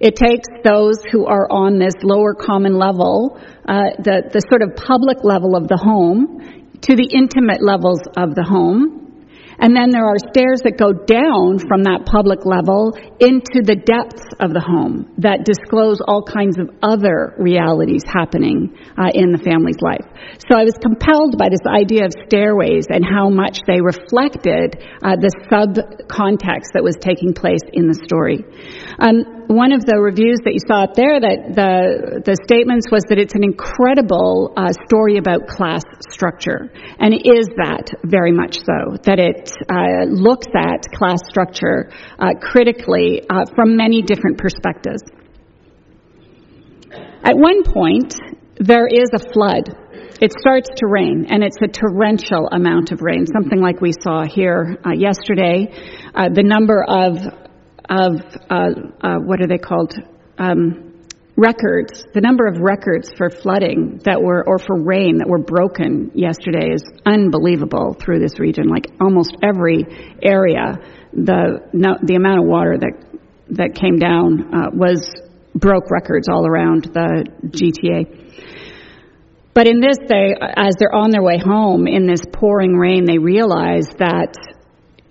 It 0.00 0.16
takes 0.16 0.48
those 0.64 1.02
who 1.10 1.26
are 1.26 1.50
on 1.50 1.78
this 1.78 1.94
lower 2.02 2.34
common 2.34 2.78
level, 2.78 3.38
uh, 3.66 3.98
the 3.98 4.30
the 4.32 4.40
sort 4.48 4.62
of 4.62 4.76
public 4.76 5.24
level 5.24 5.56
of 5.56 5.66
the 5.66 5.76
home, 5.76 6.38
to 6.82 6.94
the 6.94 7.08
intimate 7.12 7.62
levels 7.62 8.00
of 8.16 8.34
the 8.34 8.44
home. 8.44 8.97
And 9.58 9.74
then 9.74 9.90
there 9.90 10.06
are 10.06 10.18
stairs 10.30 10.62
that 10.62 10.78
go 10.78 10.92
down 10.94 11.58
from 11.58 11.82
that 11.82 12.06
public 12.06 12.46
level 12.46 12.94
into 13.18 13.58
the 13.66 13.74
depths 13.74 14.22
of 14.38 14.54
the 14.54 14.62
home 14.62 15.10
that 15.18 15.42
disclose 15.42 15.98
all 16.06 16.22
kinds 16.22 16.58
of 16.58 16.70
other 16.82 17.34
realities 17.38 18.02
happening 18.06 18.78
uh, 18.94 19.10
in 19.14 19.34
the 19.34 19.42
family's 19.42 19.82
life. 19.82 20.06
So 20.46 20.54
I 20.54 20.62
was 20.62 20.78
compelled 20.78 21.34
by 21.38 21.50
this 21.50 21.66
idea 21.66 22.06
of 22.06 22.14
stairways 22.30 22.86
and 22.88 23.02
how 23.02 23.28
much 23.28 23.58
they 23.66 23.82
reflected 23.82 24.78
uh, 25.02 25.18
the 25.18 25.34
sub 25.50 25.74
context 26.06 26.78
that 26.78 26.86
was 26.86 26.94
taking 27.00 27.34
place 27.34 27.62
in 27.72 27.90
the 27.90 27.98
story. 28.06 28.46
Um, 28.98 29.38
one 29.48 29.72
of 29.72 29.80
the 29.84 29.96
reviews 29.96 30.44
that 30.44 30.52
you 30.52 30.60
saw 30.68 30.84
up 30.84 30.92
there 30.92 31.16
that 31.16 31.56
the 31.56 32.20
the 32.20 32.36
statements 32.44 32.92
was 32.92 33.00
that 33.08 33.16
it's 33.16 33.32
an 33.32 33.42
incredible 33.42 34.52
uh, 34.52 34.68
story 34.84 35.16
about 35.16 35.48
class 35.48 35.80
structure, 36.12 36.68
and 37.00 37.16
it 37.16 37.24
is 37.24 37.48
that 37.56 37.88
very 38.04 38.30
much 38.32 38.60
so. 38.60 39.00
That 39.08 39.16
it 39.16 39.47
uh, 39.70 40.04
looks 40.08 40.46
at 40.56 40.82
class 40.94 41.18
structure 41.28 41.90
uh, 42.18 42.34
critically 42.40 43.22
uh, 43.28 43.44
from 43.54 43.76
many 43.76 44.02
different 44.02 44.38
perspectives. 44.38 45.02
At 47.24 47.36
one 47.36 47.62
point, 47.64 48.14
there 48.58 48.86
is 48.86 49.10
a 49.14 49.18
flood. 49.32 49.68
It 50.20 50.32
starts 50.40 50.68
to 50.76 50.86
rain, 50.86 51.26
and 51.28 51.44
it's 51.44 51.58
a 51.62 51.68
torrential 51.68 52.48
amount 52.50 52.90
of 52.90 53.02
rain, 53.02 53.26
something 53.26 53.60
like 53.60 53.80
we 53.80 53.92
saw 54.02 54.24
here 54.24 54.76
uh, 54.84 54.90
yesterday. 54.92 55.68
Uh, 56.14 56.28
the 56.28 56.42
number 56.42 56.82
of 56.82 57.18
of 57.88 58.20
uh, 58.50 59.16
what 59.24 59.40
are 59.40 59.46
they 59.46 59.58
called? 59.58 59.94
Um, 60.38 60.87
records, 61.38 62.04
the 62.12 62.20
number 62.20 62.46
of 62.46 62.58
records 62.58 63.10
for 63.16 63.30
flooding 63.30 64.00
that 64.04 64.20
were, 64.20 64.44
or 64.44 64.58
for 64.58 64.82
rain 64.82 65.18
that 65.18 65.28
were 65.28 65.38
broken 65.38 66.10
yesterday 66.14 66.72
is 66.74 66.82
unbelievable 67.06 67.94
through 67.94 68.18
this 68.18 68.40
region. 68.40 68.66
Like 68.68 68.88
almost 69.00 69.36
every 69.40 69.86
area, 70.20 70.78
the 71.12 71.70
no, 71.72 71.96
the 72.02 72.16
amount 72.16 72.40
of 72.40 72.46
water 72.46 72.76
that 72.78 73.20
that 73.50 73.74
came 73.74 73.98
down 73.98 74.52
uh, 74.52 74.70
was 74.74 75.08
broke 75.54 75.90
records 75.90 76.28
all 76.28 76.44
around 76.46 76.84
the 76.84 77.24
GTA. 77.46 78.18
But 79.54 79.66
in 79.66 79.80
this, 79.80 79.96
they, 80.06 80.34
as 80.38 80.74
they're 80.78 80.94
on 80.94 81.10
their 81.10 81.22
way 81.22 81.38
home 81.38 81.86
in 81.86 82.06
this 82.06 82.20
pouring 82.32 82.76
rain, 82.76 83.06
they 83.06 83.18
realize 83.18 83.88
that, 83.98 84.34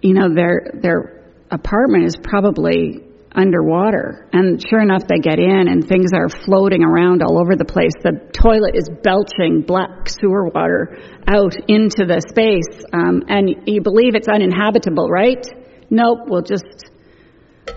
you 0.02 0.14
know, 0.14 0.34
their 0.34 0.72
their 0.74 1.34
apartment 1.50 2.06
is 2.06 2.16
probably 2.22 3.04
underwater. 3.38 4.28
And 4.34 4.60
sure 4.68 4.82
enough, 4.82 5.08
they 5.08 5.20
get 5.20 5.38
in 5.38 5.68
and 5.70 5.88
things 5.88 6.12
are 6.14 6.28
floating 6.28 6.84
around 6.84 7.22
all 7.22 7.40
over 7.40 7.56
the 7.56 7.66
place. 7.66 7.94
The 8.02 8.18
toilet 8.34 8.74
is 8.76 8.90
belching 9.04 9.62
black 9.62 10.10
sewer 10.10 10.50
water 10.50 10.98
out 11.28 11.54
into 11.68 12.10
the 12.10 12.20
space. 12.28 12.84
Um, 12.92 13.24
and 13.30 13.70
you 13.70 13.82
believe 13.82 14.16
it's 14.16 14.28
uninhabitable, 14.28 15.08
right? 15.08 15.46
Nope, 15.90 16.26
we'll 16.26 16.42
just, 16.42 16.90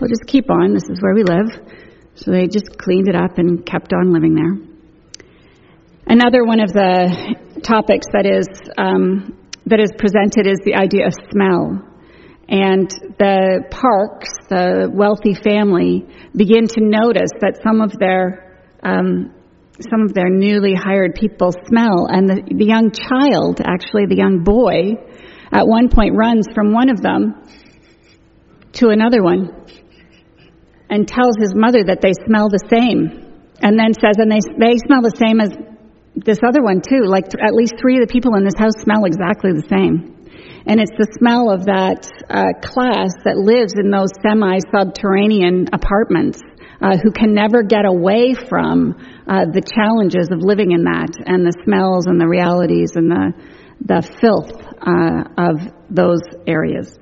we'll 0.01 0.09
just 0.09 0.25
keep 0.25 0.49
on. 0.49 0.73
This 0.73 0.89
is 0.89 0.99
where 0.99 1.13
we 1.13 1.23
live. 1.23 1.53
So 2.15 2.31
they 2.31 2.47
just 2.47 2.77
cleaned 2.77 3.07
it 3.07 3.15
up 3.15 3.37
and 3.37 3.63
kept 3.65 3.93
on 3.93 4.11
living 4.11 4.33
there. 4.35 4.67
Another 6.07 6.43
one 6.43 6.59
of 6.59 6.73
the 6.73 7.35
topics 7.63 8.07
that 8.11 8.25
is, 8.25 8.49
um, 8.77 9.37
that 9.67 9.79
is 9.79 9.91
presented 9.97 10.49
is 10.49 10.59
the 10.65 10.75
idea 10.75 11.05
of 11.05 11.13
smell. 11.31 11.90
And 12.51 12.91
the 13.17 13.63
Parks, 13.71 14.27
the 14.49 14.91
wealthy 14.91 15.33
family, 15.33 16.05
begin 16.35 16.67
to 16.67 16.81
notice 16.83 17.31
that 17.39 17.63
some 17.63 17.79
of 17.79 17.95
their 17.97 18.59
um, 18.83 19.33
some 19.79 20.01
of 20.01 20.13
their 20.13 20.29
newly 20.29 20.75
hired 20.75 21.15
people 21.15 21.53
smell, 21.67 22.05
and 22.11 22.27
the, 22.29 22.43
the 22.43 22.65
young 22.65 22.91
child, 22.91 23.61
actually 23.63 24.05
the 24.05 24.17
young 24.17 24.43
boy, 24.43 24.99
at 25.51 25.65
one 25.65 25.87
point 25.87 26.13
runs 26.13 26.45
from 26.53 26.73
one 26.73 26.89
of 26.89 27.01
them 27.01 27.41
to 28.73 28.89
another 28.89 29.23
one 29.23 29.49
and 30.89 31.07
tells 31.07 31.35
his 31.39 31.55
mother 31.55 31.85
that 31.85 32.01
they 32.01 32.11
smell 32.27 32.49
the 32.49 32.59
same, 32.67 33.31
and 33.63 33.79
then 33.79 33.93
says, 33.95 34.19
and 34.19 34.29
they 34.29 34.43
they 34.59 34.75
smell 34.85 35.01
the 35.01 35.15
same 35.15 35.39
as 35.39 35.55
this 36.15 36.39
other 36.45 36.61
one 36.61 36.81
too. 36.83 37.07
Like 37.07 37.31
th- 37.31 37.39
at 37.39 37.55
least 37.55 37.75
three 37.79 37.95
of 37.95 38.05
the 38.05 38.11
people 38.11 38.35
in 38.35 38.43
this 38.43 38.59
house 38.59 38.75
smell 38.83 39.05
exactly 39.05 39.55
the 39.55 39.63
same. 39.71 40.20
And 40.65 40.79
it's 40.79 40.91
the 40.97 41.09
smell 41.17 41.49
of 41.49 41.65
that 41.65 42.05
uh, 42.29 42.53
class 42.61 43.11
that 43.25 43.37
lives 43.37 43.73
in 43.73 43.89
those 43.89 44.11
semi-subterranean 44.21 45.69
apartments 45.73 46.39
uh, 46.81 46.97
who 46.97 47.11
can 47.11 47.33
never 47.33 47.63
get 47.63 47.85
away 47.85 48.33
from 48.33 48.97
uh, 49.27 49.45
the 49.45 49.61
challenges 49.61 50.29
of 50.31 50.41
living 50.41 50.71
in 50.71 50.83
that 50.85 51.13
and 51.25 51.45
the 51.45 51.53
smells 51.63 52.05
and 52.07 52.19
the 52.19 52.27
realities 52.27 52.95
and 52.95 53.09
the 53.09 53.33
the 53.83 54.01
filth 54.21 54.51
uh, 54.81 55.23
of 55.37 55.73
those 55.89 56.21
areas. 56.45 56.97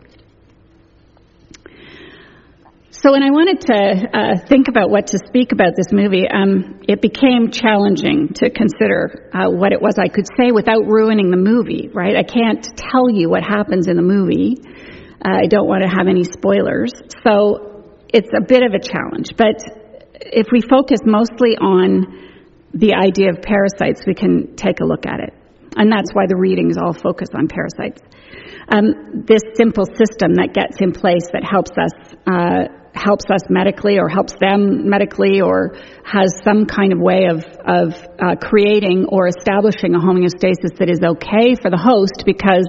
So 3.02 3.14
when 3.14 3.24
I 3.24 3.32
wanted 3.32 3.62
to 3.72 3.80
uh, 4.12 4.48
think 4.50 4.68
about 4.68 4.90
what 4.90 5.08
to 5.16 5.20
speak 5.24 5.54
about 5.54 5.72
this 5.78 5.88
movie, 5.90 6.28
um, 6.28 6.84
it 6.84 7.02
became 7.02 7.48
challenging 7.50 8.36
to 8.44 8.50
consider 8.52 9.32
uh, 9.32 9.48
what 9.48 9.72
it 9.72 9.80
was 9.82 9.96
I 9.98 10.10
could 10.10 10.28
say 10.36 10.52
without 10.52 10.84
ruining 10.84 11.32
the 11.32 11.40
movie. 11.40 11.88
Right? 11.88 12.18
I 12.18 12.28
can't 12.28 12.60
tell 12.76 13.10
you 13.10 13.30
what 13.30 13.42
happens 13.42 13.88
in 13.88 13.96
the 13.96 14.04
movie. 14.04 14.60
Uh, 15.24 15.32
I 15.32 15.48
don't 15.48 15.66
want 15.66 15.84
to 15.84 15.88
have 15.88 16.12
any 16.12 16.26
spoilers. 16.26 16.92
So 17.24 17.88
it's 18.12 18.28
a 18.36 18.44
bit 18.44 18.64
of 18.68 18.76
a 18.76 18.84
challenge. 18.84 19.32
But 19.38 19.64
if 20.20 20.48
we 20.52 20.60
focus 20.60 21.00
mostly 21.06 21.56
on 21.56 22.04
the 22.74 23.00
idea 23.00 23.32
of 23.32 23.40
parasites, 23.40 24.04
we 24.06 24.14
can 24.14 24.58
take 24.58 24.82
a 24.82 24.86
look 24.86 25.06
at 25.08 25.24
it. 25.24 25.32
And 25.78 25.90
that's 25.90 26.12
why 26.12 26.28
the 26.28 26.36
readings 26.36 26.76
all 26.76 26.92
focus 26.92 27.30
on 27.32 27.48
parasites. 27.48 28.02
Um, 28.68 29.24
this 29.24 29.42
simple 29.56 29.86
system 29.86 30.36
that 30.36 30.52
gets 30.52 30.82
in 30.82 30.92
place 30.92 31.32
that 31.32 31.48
helps 31.48 31.72
us 31.80 31.96
uh, 32.28 32.79
helps 32.94 33.26
us 33.32 33.42
medically 33.50 34.00
or 34.00 34.10
helps 34.10 34.34
them 34.40 34.90
medically 34.90 35.42
or 35.42 35.76
has 36.04 36.34
some 36.44 36.66
kind 36.66 36.92
of 36.92 37.00
way 37.00 37.28
of, 37.30 37.46
of 37.66 37.94
uh, 38.20 38.36
creating 38.42 39.06
or 39.10 39.28
establishing 39.28 39.96
a 39.96 40.00
homeostasis 40.00 40.78
that 40.78 40.90
is 40.90 41.00
okay 41.00 41.56
for 41.56 41.70
the 41.70 41.78
host 41.78 42.26
because 42.26 42.68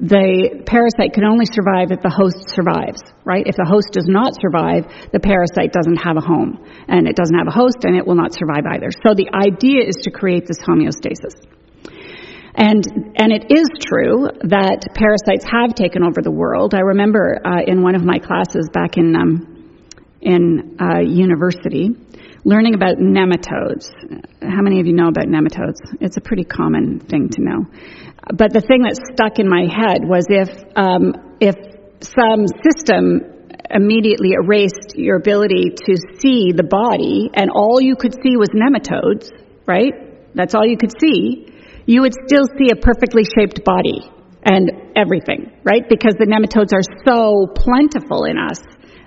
the 0.00 0.64
parasite 0.64 1.12
can 1.12 1.28
only 1.28 1.44
survive 1.44 1.92
if 1.92 2.00
the 2.00 2.08
host 2.08 2.48
survives, 2.48 3.04
right? 3.24 3.44
If 3.44 3.56
the 3.60 3.68
host 3.68 3.92
does 3.92 4.08
not 4.08 4.32
survive, 4.32 4.88
the 5.12 5.20
parasite 5.20 5.76
doesn't 5.76 6.00
have 6.00 6.16
a 6.16 6.24
home. 6.24 6.56
And 6.88 7.06
it 7.06 7.16
doesn't 7.16 7.36
have 7.36 7.46
a 7.46 7.54
host 7.54 7.84
and 7.84 7.94
it 7.94 8.06
will 8.08 8.16
not 8.16 8.32
survive 8.32 8.64
either. 8.64 8.88
So 9.04 9.12
the 9.12 9.28
idea 9.28 9.84
is 9.84 10.00
to 10.08 10.10
create 10.10 10.48
this 10.48 10.58
homeostasis. 10.64 11.36
And 12.56 12.82
and 13.14 13.30
it 13.30 13.52
is 13.52 13.68
true 13.78 14.26
that 14.48 14.82
parasites 14.96 15.44
have 15.46 15.74
taken 15.74 16.02
over 16.02 16.20
the 16.20 16.32
world. 16.32 16.74
I 16.74 16.80
remember 16.80 17.38
uh, 17.44 17.62
in 17.64 17.82
one 17.82 17.94
of 17.94 18.02
my 18.02 18.18
classes 18.18 18.68
back 18.72 18.96
in 18.96 19.14
um, 19.14 19.59
in 20.20 20.76
uh, 20.80 21.00
university, 21.00 21.90
learning 22.44 22.74
about 22.74 22.96
nematodes. 22.96 23.88
How 24.42 24.62
many 24.62 24.80
of 24.80 24.86
you 24.86 24.92
know 24.92 25.08
about 25.08 25.26
nematodes? 25.26 25.80
It's 26.00 26.16
a 26.16 26.20
pretty 26.20 26.44
common 26.44 27.00
thing 27.00 27.28
to 27.30 27.42
know. 27.42 27.66
But 28.34 28.52
the 28.52 28.60
thing 28.60 28.82
that 28.82 28.96
stuck 29.14 29.38
in 29.38 29.48
my 29.48 29.64
head 29.64 30.04
was 30.04 30.26
if 30.28 30.50
um, 30.76 31.36
if 31.40 31.56
some 32.00 32.46
system 32.64 33.40
immediately 33.70 34.32
erased 34.32 34.96
your 34.96 35.16
ability 35.16 35.70
to 35.86 35.96
see 36.18 36.52
the 36.52 36.64
body, 36.64 37.30
and 37.34 37.50
all 37.50 37.80
you 37.80 37.96
could 37.96 38.14
see 38.14 38.36
was 38.36 38.50
nematodes, 38.50 39.30
right? 39.66 39.92
That's 40.34 40.54
all 40.54 40.66
you 40.66 40.76
could 40.76 40.92
see. 41.00 41.46
You 41.86 42.02
would 42.02 42.14
still 42.26 42.44
see 42.58 42.70
a 42.72 42.76
perfectly 42.76 43.24
shaped 43.24 43.64
body 43.64 44.10
and 44.44 44.70
everything, 44.96 45.52
right? 45.64 45.82
Because 45.88 46.14
the 46.18 46.26
nematodes 46.26 46.72
are 46.72 46.84
so 47.06 47.46
plentiful 47.54 48.24
in 48.24 48.38
us 48.38 48.60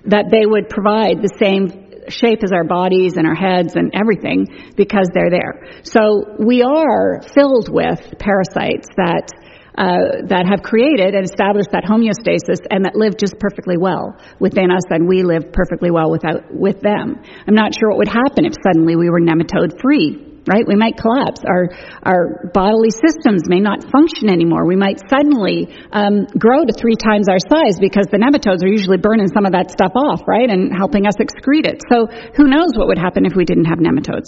that 0.05 0.25
they 0.31 0.45
would 0.45 0.69
provide 0.69 1.21
the 1.21 1.31
same 1.39 1.83
shape 2.09 2.43
as 2.43 2.51
our 2.51 2.63
bodies 2.63 3.15
and 3.15 3.25
our 3.25 3.35
heads 3.35 3.75
and 3.75 3.93
everything 3.95 4.47
because 4.75 5.07
they're 5.13 5.29
there. 5.29 5.83
So 5.83 6.35
we 6.39 6.61
are 6.61 7.21
filled 7.33 7.69
with 7.71 7.99
parasites 8.19 8.87
that 8.97 9.31
uh, 9.75 10.29
that 10.29 10.45
have 10.45 10.61
created 10.61 11.15
and 11.15 11.25
established 11.25 11.71
that 11.71 11.83
homeostasis 11.83 12.61
and 12.69 12.85
that 12.85 12.95
live 12.95 13.17
just 13.17 13.39
perfectly 13.39 13.75
well 13.75 14.13
within 14.39 14.69
us 14.69 14.83
and 14.91 15.07
we 15.07 15.23
live 15.23 15.51
perfectly 15.51 15.89
well 15.89 16.11
without 16.11 16.53
with 16.53 16.79
them. 16.81 17.17
I'm 17.47 17.55
not 17.55 17.73
sure 17.73 17.89
what 17.89 17.97
would 17.97 18.07
happen 18.07 18.45
if 18.45 18.53
suddenly 18.61 18.95
we 18.95 19.09
were 19.09 19.19
nematode 19.19 19.81
free 19.81 20.32
right? 20.45 20.67
We 20.67 20.75
might 20.75 20.97
collapse. 20.97 21.41
Our, 21.47 21.71
our 22.03 22.51
bodily 22.53 22.91
systems 22.91 23.47
may 23.47 23.59
not 23.59 23.83
function 23.91 24.29
anymore. 24.29 24.65
We 24.67 24.75
might 24.75 24.99
suddenly 25.09 25.71
um, 25.91 26.25
grow 26.37 26.65
to 26.65 26.73
three 26.73 26.95
times 26.99 27.29
our 27.29 27.39
size 27.39 27.79
because 27.79 28.07
the 28.11 28.19
nematodes 28.19 28.63
are 28.63 28.71
usually 28.71 28.97
burning 28.97 29.27
some 29.31 29.45
of 29.45 29.53
that 29.53 29.71
stuff 29.71 29.95
off, 29.95 30.21
right, 30.27 30.49
and 30.49 30.75
helping 30.75 31.07
us 31.07 31.15
excrete 31.15 31.65
it. 31.65 31.79
So 31.87 32.07
who 32.35 32.47
knows 32.47 32.75
what 32.75 32.87
would 32.87 32.99
happen 32.99 33.25
if 33.25 33.35
we 33.35 33.45
didn't 33.45 33.65
have 33.65 33.79
nematodes? 33.79 34.27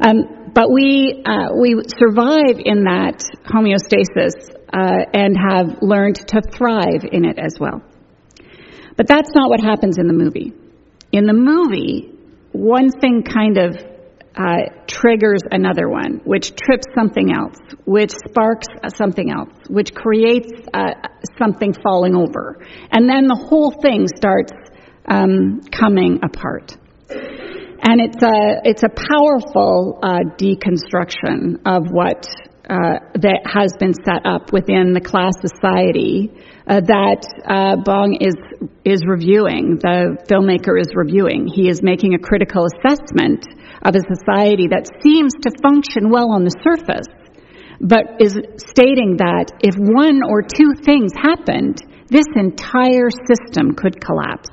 Um, 0.00 0.52
but 0.52 0.70
we 0.70 1.22
uh, 1.24 1.54
we 1.60 1.80
survive 1.96 2.60
in 2.60 2.84
that 2.84 3.24
homeostasis 3.44 4.52
uh, 4.72 5.04
and 5.14 5.36
have 5.36 5.78
learned 5.80 6.16
to 6.28 6.42
thrive 6.42 7.04
in 7.10 7.24
it 7.24 7.38
as 7.38 7.56
well. 7.58 7.82
But 8.96 9.06
that's 9.06 9.30
not 9.34 9.48
what 9.48 9.60
happens 9.60 9.98
in 9.98 10.08
the 10.08 10.12
movie. 10.12 10.52
In 11.12 11.24
the 11.24 11.32
movie, 11.32 12.12
one 12.52 12.90
thing 12.90 13.22
kind 13.22 13.56
of 13.56 13.76
uh, 14.36 14.84
triggers 14.86 15.40
another 15.50 15.88
one, 15.88 16.20
which 16.24 16.54
trips 16.54 16.86
something 16.94 17.32
else, 17.32 17.58
which 17.84 18.12
sparks 18.28 18.66
something 18.94 19.30
else, 19.30 19.50
which 19.68 19.94
creates 19.94 20.50
uh, 20.72 20.92
something 21.38 21.72
falling 21.82 22.14
over. 22.14 22.64
And 22.90 23.08
then 23.08 23.26
the 23.26 23.46
whole 23.48 23.72
thing 23.82 24.06
starts 24.06 24.52
um, 25.06 25.60
coming 25.72 26.20
apart. 26.22 26.76
And 27.80 28.00
it's 28.00 28.22
a, 28.22 28.60
it's 28.64 28.82
a 28.82 28.90
powerful 28.90 29.98
uh, 30.02 30.20
deconstruction 30.36 31.60
of 31.64 31.90
what 31.90 32.26
uh, 32.68 33.00
that 33.14 33.40
has 33.46 33.72
been 33.78 33.94
set 33.94 34.26
up 34.26 34.52
within 34.52 34.92
the 34.92 35.00
class 35.00 35.32
society 35.40 36.30
uh, 36.68 36.80
that 36.84 37.24
uh, 37.48 37.76
Bong 37.80 38.18
is 38.20 38.36
is 38.84 39.00
reviewing. 39.06 39.80
The 39.80 40.20
filmmaker 40.28 40.78
is 40.78 40.92
reviewing. 40.94 41.48
He 41.48 41.68
is 41.68 41.82
making 41.82 42.14
a 42.14 42.18
critical 42.18 42.66
assessment 42.68 43.46
of 43.82 43.96
a 43.96 44.04
society 44.04 44.68
that 44.68 44.88
seems 45.00 45.32
to 45.42 45.50
function 45.62 46.10
well 46.10 46.30
on 46.30 46.44
the 46.44 46.52
surface, 46.60 47.08
but 47.80 48.20
is 48.20 48.36
stating 48.60 49.16
that 49.18 49.52
if 49.60 49.76
one 49.76 50.20
or 50.20 50.42
two 50.42 50.76
things 50.84 51.12
happened, 51.16 51.80
this 52.08 52.28
entire 52.36 53.08
system 53.24 53.72
could 53.74 54.00
collapse. 54.00 54.48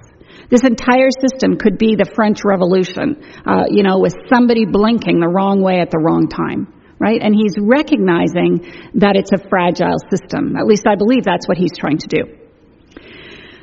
This 0.49 0.63
entire 0.63 1.09
system 1.11 1.57
could 1.57 1.77
be 1.77 1.95
the 1.95 2.05
French 2.05 2.45
Revolution, 2.45 3.17
uh, 3.45 3.65
you 3.67 3.83
know, 3.83 3.99
with 3.99 4.13
somebody 4.31 4.65
blinking 4.65 5.19
the 5.19 5.27
wrong 5.27 5.61
way 5.61 5.79
at 5.79 5.89
the 5.89 5.97
wrong 5.97 6.27
time, 6.27 6.71
right? 6.99 7.21
And 7.21 7.35
he's 7.35 7.55
recognizing 7.59 8.91
that 8.95 9.15
it's 9.15 9.31
a 9.31 9.49
fragile 9.49 9.99
system. 10.09 10.55
At 10.55 10.65
least 10.65 10.87
I 10.87 10.95
believe 10.95 11.23
that's 11.23 11.47
what 11.47 11.57
he's 11.57 11.77
trying 11.77 11.99
to 11.99 12.07
do. 12.07 12.23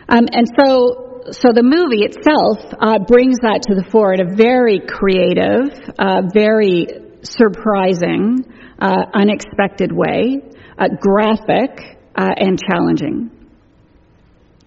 Um, 0.09 0.29
and 0.33 0.47
so 0.59 1.09
so 1.31 1.53
the 1.55 1.63
movie 1.63 2.03
itself 2.03 2.59
uh, 2.81 2.99
brings 2.99 3.39
that 3.43 3.63
to 3.69 3.75
the 3.75 3.85
fore 3.91 4.13
in 4.13 4.21
a 4.21 4.35
very 4.35 4.81
creative, 4.81 5.71
uh, 5.99 6.23
very 6.35 6.89
surprising, 7.23 8.43
uh, 8.81 9.07
unexpected 9.15 9.93
way, 9.93 10.43
uh, 10.77 10.89
graphic, 10.99 11.79
uh, 12.17 12.35
and 12.37 12.59
challenging. 12.59 13.31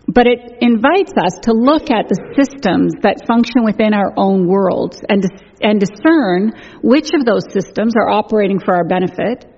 But 0.07 0.27
it 0.27 0.61
invites 0.61 1.13
us 1.17 1.33
to 1.43 1.51
look 1.51 1.89
at 1.89 2.07
the 2.07 2.19
systems 2.37 2.93
that 3.01 3.25
function 3.25 3.65
within 3.65 3.93
our 3.93 4.13
own 4.17 4.47
worlds 4.47 5.01
and, 5.09 5.25
and 5.61 5.79
discern 5.79 6.53
which 6.81 7.09
of 7.17 7.25
those 7.25 7.43
systems 7.49 7.95
are 7.97 8.09
operating 8.09 8.59
for 8.59 8.75
our 8.75 8.85
benefit, 8.85 9.49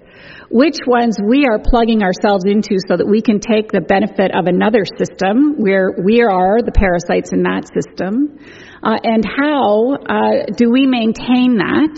which 0.49 0.79
ones 0.87 1.17
we 1.19 1.45
are 1.45 1.59
plugging 1.59 2.01
ourselves 2.01 2.45
into 2.47 2.79
so 2.87 2.95
that 2.95 3.05
we 3.05 3.21
can 3.21 3.39
take 3.39 3.71
the 3.71 3.81
benefit 3.81 4.31
of 4.31 4.47
another 4.47 4.87
system 4.97 5.59
where 5.59 5.91
we 5.99 6.23
are 6.23 6.63
the 6.63 6.71
parasites 6.71 7.33
in 7.33 7.43
that 7.43 7.67
system, 7.67 8.39
uh, 8.83 8.95
and 9.03 9.27
how 9.27 9.99
uh, 9.99 10.47
do 10.55 10.71
we 10.71 10.87
maintain 10.87 11.57
that? 11.59 11.91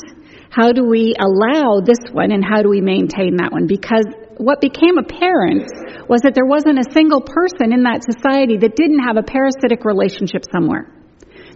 How 0.50 0.72
do 0.72 0.84
we 0.84 1.14
allow 1.20 1.82
this 1.86 2.02
one, 2.12 2.32
and 2.32 2.44
how 2.44 2.64
do 2.64 2.70
we 2.70 2.82
maintain 2.82 3.38
that 3.38 3.52
one? 3.52 3.68
Because 3.68 4.06
what 4.40 4.62
became 4.62 4.98
apparent 4.98 5.68
was 6.08 6.22
that 6.24 6.32
there 6.34 6.48
wasn't 6.48 6.80
a 6.80 6.88
single 6.96 7.20
person 7.20 7.76
in 7.76 7.84
that 7.84 8.08
society 8.08 8.56
that 8.64 8.76
didn't 8.76 9.04
have 9.04 9.18
a 9.20 9.24
parasitic 9.24 9.84
relationship 9.84 10.48
somewhere. 10.48 10.88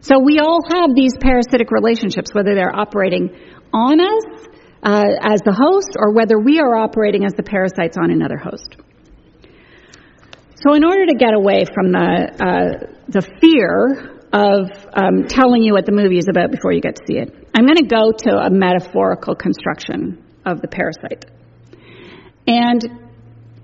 So 0.04 0.20
we 0.20 0.40
all 0.44 0.60
have 0.68 0.92
these 0.94 1.16
parasitic 1.16 1.72
relationships, 1.72 2.36
whether 2.36 2.54
they're 2.54 2.76
operating 2.76 3.32
on 3.72 4.04
us 4.04 4.26
uh, 4.84 5.00
as 5.24 5.40
the 5.48 5.56
host 5.56 5.96
or 5.96 6.12
whether 6.12 6.38
we 6.38 6.60
are 6.60 6.76
operating 6.76 7.24
as 7.24 7.32
the 7.34 7.44
parasites 7.44 7.96
on 7.96 8.12
another 8.12 8.36
host. 8.36 8.76
So, 10.60 10.76
in 10.76 10.84
order 10.84 11.06
to 11.08 11.16
get 11.16 11.34
away 11.34 11.64
from 11.74 11.92
the 11.92 12.08
uh, 12.40 12.88
the 13.08 13.24
fear 13.40 14.20
of 14.32 14.72
um, 14.94 15.28
telling 15.28 15.64
you 15.64 15.74
what 15.74 15.86
the 15.86 15.92
movie 15.92 16.18
is 16.18 16.28
about 16.30 16.52
before 16.52 16.72
you 16.72 16.82
get 16.82 16.96
to 16.96 17.04
see 17.08 17.18
it, 17.18 17.32
I'm 17.56 17.66
going 17.66 17.80
to 17.80 17.88
go 17.88 18.12
to 18.12 18.44
a 18.44 18.50
metaphorical 18.50 19.36
construction 19.36 20.24
of 20.46 20.62
the 20.62 20.68
parasite 20.68 21.26
and 22.48 22.82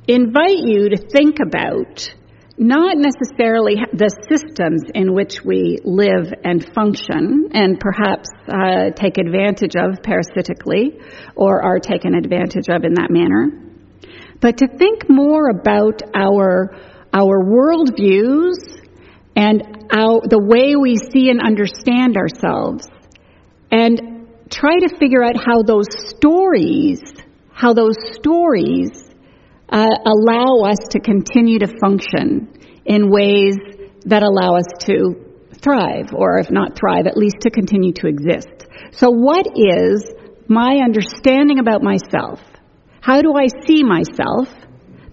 invite 0.07 0.57
you 0.57 0.89
to 0.89 0.97
think 0.97 1.37
about 1.39 2.13
not 2.57 2.97
necessarily 2.97 3.75
the 3.93 4.11
systems 4.27 4.83
in 4.93 5.13
which 5.13 5.45
we 5.45 5.79
live 5.85 6.33
and 6.43 6.61
function 6.73 7.49
and 7.53 7.79
perhaps 7.79 8.27
uh, 8.49 8.91
take 8.95 9.17
advantage 9.17 9.75
of 9.79 10.03
parasitically 10.03 10.99
or 11.35 11.63
are 11.63 11.79
taken 11.79 12.15
advantage 12.15 12.67
of 12.67 12.83
in 12.83 12.95
that 12.95 13.07
manner, 13.09 13.47
but 14.41 14.57
to 14.57 14.67
think 14.67 15.09
more 15.09 15.49
about 15.49 16.01
our, 16.13 16.75
our 17.13 17.43
worldviews 17.43 18.59
and 19.37 19.63
our, 19.91 20.21
the 20.27 20.39
way 20.39 20.75
we 20.75 20.97
see 20.97 21.29
and 21.29 21.41
understand 21.41 22.17
ourselves 22.17 22.85
and 23.71 24.27
try 24.49 24.79
to 24.79 24.89
figure 24.99 25.23
out 25.23 25.37
how 25.37 25.63
those 25.63 25.87
stories, 26.09 27.01
how 27.59 27.73
those 27.73 27.97
stories 28.13 28.89
uh, 29.67 29.85
allow 30.05 30.61
us 30.63 30.77
to 30.91 30.99
continue 31.01 31.59
to 31.59 31.67
function 31.81 32.47
in 32.85 33.11
ways 33.11 33.57
that 34.05 34.23
allow 34.23 34.55
us 34.55 34.63
to 34.79 35.13
thrive, 35.61 36.13
or 36.13 36.39
if 36.39 36.49
not 36.49 36.77
thrive, 36.77 37.05
at 37.05 37.17
least 37.17 37.35
to 37.41 37.49
continue 37.49 37.91
to 37.91 38.07
exist. 38.07 38.47
So, 38.93 39.09
what 39.09 39.45
is 39.57 40.09
my 40.47 40.77
understanding 40.81 41.59
about 41.59 41.83
myself? 41.83 42.39
How 43.01 43.21
do 43.21 43.33
I 43.35 43.47
see 43.67 43.83
myself 43.83 44.47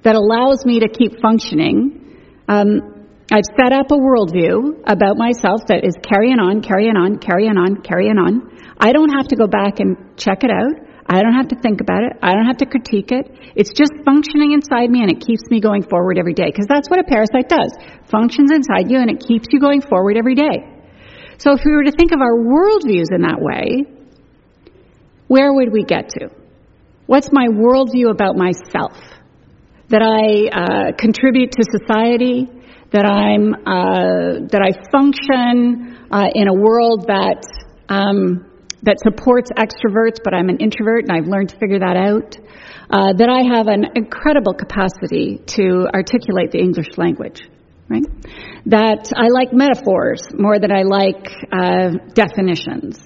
that 0.04 0.14
allows 0.14 0.64
me 0.64 0.78
to 0.80 0.88
keep 0.88 1.20
functioning? 1.20 2.44
Um, 2.46 3.08
I've 3.28 3.50
set 3.60 3.72
up 3.72 3.90
a 3.90 3.98
worldview 3.98 4.84
about 4.86 5.16
myself 5.16 5.62
that 5.66 5.82
is 5.82 5.96
carrying 6.00 6.38
on, 6.38 6.62
carrying 6.62 6.96
on, 6.96 7.18
carrying 7.18 7.58
on, 7.58 7.82
carrying 7.82 8.18
on. 8.18 8.56
I 8.78 8.92
don't 8.92 9.10
have 9.10 9.26
to 9.28 9.36
go 9.36 9.48
back 9.48 9.80
and 9.80 10.16
check 10.16 10.44
it 10.44 10.50
out. 10.52 10.85
I 11.08 11.22
don't 11.22 11.34
have 11.34 11.48
to 11.48 11.56
think 11.62 11.80
about 11.80 12.02
it. 12.02 12.18
I 12.22 12.34
don't 12.34 12.46
have 12.46 12.58
to 12.58 12.66
critique 12.66 13.12
it. 13.12 13.30
It's 13.54 13.72
just 13.72 13.92
functioning 14.04 14.52
inside 14.52 14.90
me 14.90 15.02
and 15.02 15.10
it 15.10 15.20
keeps 15.20 15.42
me 15.50 15.60
going 15.60 15.82
forward 15.82 16.18
every 16.18 16.34
day. 16.34 16.46
Because 16.46 16.66
that's 16.68 16.90
what 16.90 16.98
a 16.98 17.04
parasite 17.04 17.48
does. 17.48 17.72
Functions 18.10 18.50
inside 18.50 18.90
you 18.90 18.98
and 18.98 19.10
it 19.10 19.20
keeps 19.20 19.46
you 19.50 19.60
going 19.60 19.82
forward 19.82 20.16
every 20.16 20.34
day. 20.34 20.66
So 21.38 21.52
if 21.52 21.60
we 21.64 21.72
were 21.72 21.84
to 21.84 21.92
think 21.92 22.12
of 22.12 22.20
our 22.20 22.34
worldviews 22.34 23.14
in 23.14 23.22
that 23.22 23.38
way, 23.38 23.84
where 25.28 25.52
would 25.52 25.72
we 25.72 25.84
get 25.84 26.08
to? 26.10 26.28
What's 27.06 27.30
my 27.32 27.46
worldview 27.48 28.10
about 28.10 28.36
myself? 28.36 28.98
That 29.90 30.02
I 30.02 30.50
uh, 30.50 30.96
contribute 30.98 31.52
to 31.52 31.62
society, 31.62 32.48
that 32.90 33.06
I'm 33.06 33.54
uh, 33.54 34.48
that 34.50 34.62
I 34.62 34.72
function 34.90 36.08
uh, 36.10 36.26
in 36.34 36.48
a 36.48 36.54
world 36.54 37.06
that 37.06 37.46
um, 37.88 38.50
that 38.86 39.00
supports 39.02 39.50
extroverts, 39.50 40.22
but 40.22 40.32
I'm 40.32 40.48
an 40.48 40.58
introvert 40.58 41.04
and 41.06 41.12
I've 41.12 41.26
learned 41.26 41.50
to 41.50 41.58
figure 41.58 41.80
that 41.80 41.96
out. 41.96 42.38
Uh, 42.88 43.12
that 43.18 43.28
I 43.28 43.42
have 43.42 43.66
an 43.66 43.84
incredible 43.96 44.54
capacity 44.54 45.42
to 45.58 45.90
articulate 45.92 46.52
the 46.52 46.62
English 46.62 46.96
language, 46.96 47.42
right? 47.88 48.06
That 48.66 49.10
I 49.10 49.26
like 49.26 49.52
metaphors 49.52 50.22
more 50.32 50.60
than 50.60 50.70
I 50.70 50.86
like 50.86 51.26
uh, 51.50 51.98
definitions. 52.14 53.02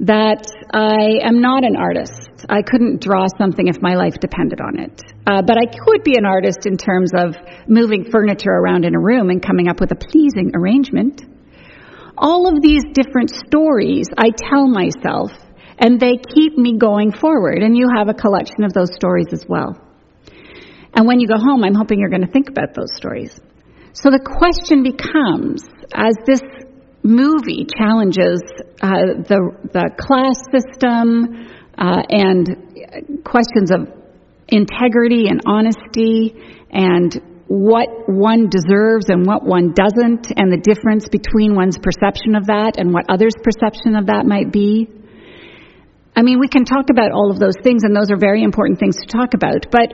That 0.00 0.48
I 0.72 1.20
am 1.28 1.42
not 1.42 1.64
an 1.64 1.76
artist. 1.76 2.48
I 2.48 2.62
couldn't 2.62 3.02
draw 3.02 3.26
something 3.36 3.68
if 3.68 3.76
my 3.82 3.92
life 3.92 4.16
depended 4.18 4.58
on 4.64 4.80
it. 4.80 5.02
Uh, 5.26 5.42
but 5.44 5.58
I 5.60 5.68
could 5.68 6.02
be 6.02 6.16
an 6.16 6.24
artist 6.24 6.64
in 6.64 6.78
terms 6.78 7.12
of 7.14 7.36
moving 7.68 8.08
furniture 8.10 8.56
around 8.56 8.86
in 8.86 8.94
a 8.94 8.98
room 8.98 9.28
and 9.28 9.44
coming 9.44 9.68
up 9.68 9.80
with 9.80 9.92
a 9.92 10.00
pleasing 10.00 10.52
arrangement 10.56 11.20
all 12.20 12.46
of 12.46 12.62
these 12.62 12.84
different 12.92 13.30
stories 13.30 14.06
I 14.16 14.30
tell 14.36 14.68
myself, 14.68 15.32
and 15.78 15.98
they 15.98 16.16
keep 16.16 16.56
me 16.56 16.78
going 16.78 17.12
forward. 17.12 17.62
And 17.62 17.76
you 17.76 17.88
have 17.96 18.08
a 18.08 18.14
collection 18.14 18.62
of 18.64 18.72
those 18.72 18.94
stories 18.94 19.28
as 19.32 19.44
well. 19.48 19.80
And 20.94 21.06
when 21.06 21.18
you 21.20 21.26
go 21.26 21.38
home, 21.38 21.64
I'm 21.64 21.74
hoping 21.74 21.98
you're 21.98 22.10
going 22.10 22.26
to 22.26 22.30
think 22.30 22.50
about 22.50 22.74
those 22.74 22.94
stories. 22.94 23.40
So 23.94 24.10
the 24.10 24.20
question 24.20 24.82
becomes, 24.82 25.64
as 25.92 26.14
this 26.26 26.42
movie 27.02 27.66
challenges 27.78 28.42
uh, 28.82 29.24
the 29.26 29.56
the 29.72 29.90
class 29.98 30.36
system 30.52 31.48
uh, 31.78 32.02
and 32.10 33.24
questions 33.24 33.70
of 33.70 33.88
integrity 34.48 35.28
and 35.28 35.40
honesty 35.46 36.34
and 36.70 37.29
what 37.50 38.06
one 38.06 38.48
deserves 38.48 39.10
and 39.10 39.26
what 39.26 39.42
one 39.42 39.74
doesn't, 39.74 40.30
and 40.38 40.52
the 40.52 40.62
difference 40.62 41.08
between 41.10 41.56
one's 41.56 41.76
perception 41.82 42.36
of 42.36 42.46
that 42.46 42.78
and 42.78 42.94
what 42.94 43.10
others' 43.10 43.34
perception 43.42 43.96
of 43.96 44.06
that 44.06 44.24
might 44.24 44.52
be. 44.52 44.86
I 46.14 46.22
mean, 46.22 46.38
we 46.38 46.46
can 46.46 46.64
talk 46.64 46.90
about 46.90 47.10
all 47.10 47.32
of 47.32 47.40
those 47.40 47.58
things, 47.64 47.82
and 47.82 47.90
those 47.90 48.12
are 48.12 48.16
very 48.16 48.44
important 48.44 48.78
things 48.78 48.94
to 49.02 49.06
talk 49.10 49.34
about. 49.34 49.66
But 49.72 49.90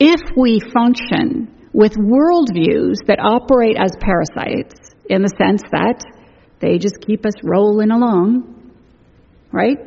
if 0.00 0.20
we 0.36 0.58
function 0.58 1.54
with 1.72 1.94
worldviews 1.94 2.98
that 3.06 3.22
operate 3.22 3.76
as 3.78 3.92
parasites, 4.02 4.74
in 5.08 5.22
the 5.22 5.30
sense 5.38 5.62
that 5.70 6.02
they 6.58 6.78
just 6.78 7.00
keep 7.00 7.24
us 7.24 7.34
rolling 7.44 7.92
along, 7.92 8.72
right? 9.52 9.78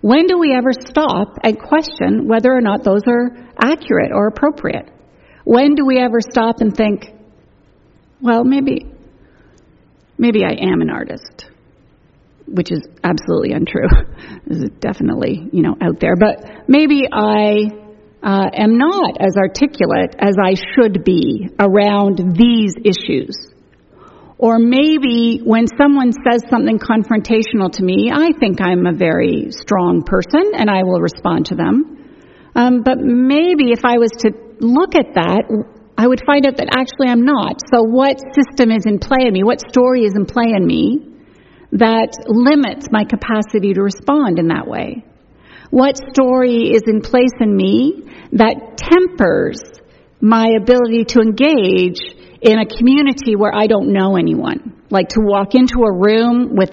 When 0.00 0.26
do 0.26 0.38
we 0.38 0.54
ever 0.56 0.72
stop 0.72 1.36
and 1.44 1.60
question 1.60 2.26
whether 2.26 2.50
or 2.50 2.62
not 2.62 2.84
those 2.84 3.02
are 3.06 3.36
accurate 3.62 4.12
or 4.14 4.28
appropriate? 4.28 4.88
When 5.44 5.74
do 5.74 5.84
we 5.84 5.98
ever 5.98 6.20
stop 6.20 6.60
and 6.60 6.74
think, 6.74 7.06
well, 8.20 8.44
maybe, 8.44 8.86
maybe 10.16 10.44
I 10.44 10.52
am 10.70 10.80
an 10.80 10.90
artist, 10.90 11.46
which 12.46 12.70
is 12.70 12.86
absolutely 13.02 13.52
untrue. 13.52 13.88
this 14.46 14.58
is 14.58 14.70
definitely, 14.78 15.48
you 15.52 15.62
know, 15.62 15.74
out 15.80 15.98
there. 16.00 16.14
But 16.16 16.68
maybe 16.68 17.02
I 17.12 17.70
uh, 18.22 18.50
am 18.52 18.78
not 18.78 19.20
as 19.20 19.36
articulate 19.36 20.14
as 20.18 20.36
I 20.40 20.54
should 20.54 21.04
be 21.04 21.48
around 21.58 22.36
these 22.36 22.74
issues. 22.84 23.36
Or 24.38 24.58
maybe 24.58 25.40
when 25.44 25.66
someone 25.78 26.12
says 26.12 26.42
something 26.50 26.78
confrontational 26.78 27.70
to 27.72 27.84
me, 27.84 28.10
I 28.12 28.32
think 28.38 28.60
I'm 28.60 28.86
a 28.86 28.92
very 28.92 29.50
strong 29.50 30.02
person 30.02 30.52
and 30.54 30.68
I 30.68 30.82
will 30.82 31.00
respond 31.00 31.46
to 31.46 31.54
them. 31.54 31.92
Um, 32.54 32.82
but 32.82 32.98
maybe 32.98 33.70
if 33.70 33.84
I 33.84 33.98
was 33.98 34.10
to 34.18 34.30
look 34.62 34.94
at 34.94 35.14
that, 35.14 35.44
I 35.98 36.06
would 36.06 36.22
find 36.24 36.46
out 36.46 36.56
that 36.56 36.68
actually 36.72 37.08
I'm 37.08 37.24
not. 37.24 37.60
So, 37.70 37.82
what 37.82 38.18
system 38.34 38.70
is 38.70 38.86
in 38.86 38.98
play 38.98 39.26
in 39.26 39.32
me? 39.32 39.42
What 39.42 39.60
story 39.60 40.04
is 40.04 40.14
in 40.14 40.24
play 40.24 40.54
in 40.56 40.66
me 40.66 41.08
that 41.72 42.14
limits 42.26 42.86
my 42.90 43.04
capacity 43.04 43.74
to 43.74 43.82
respond 43.82 44.38
in 44.38 44.48
that 44.48 44.66
way? 44.66 45.04
What 45.70 45.96
story 45.96 46.72
is 46.72 46.82
in 46.86 47.00
place 47.00 47.32
in 47.40 47.54
me 47.54 48.04
that 48.32 48.76
tempers 48.76 49.60
my 50.20 50.48
ability 50.60 51.04
to 51.16 51.20
engage 51.20 52.00
in 52.40 52.58
a 52.58 52.66
community 52.66 53.36
where 53.36 53.54
I 53.54 53.66
don't 53.66 53.92
know 53.92 54.16
anyone? 54.16 54.82
Like 54.90 55.08
to 55.10 55.20
walk 55.20 55.54
into 55.54 55.82
a 55.84 55.92
room 55.92 56.54
with 56.54 56.70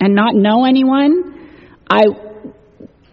and 0.00 0.14
not 0.14 0.34
know 0.34 0.64
anyone, 0.64 1.48
I 1.88 2.04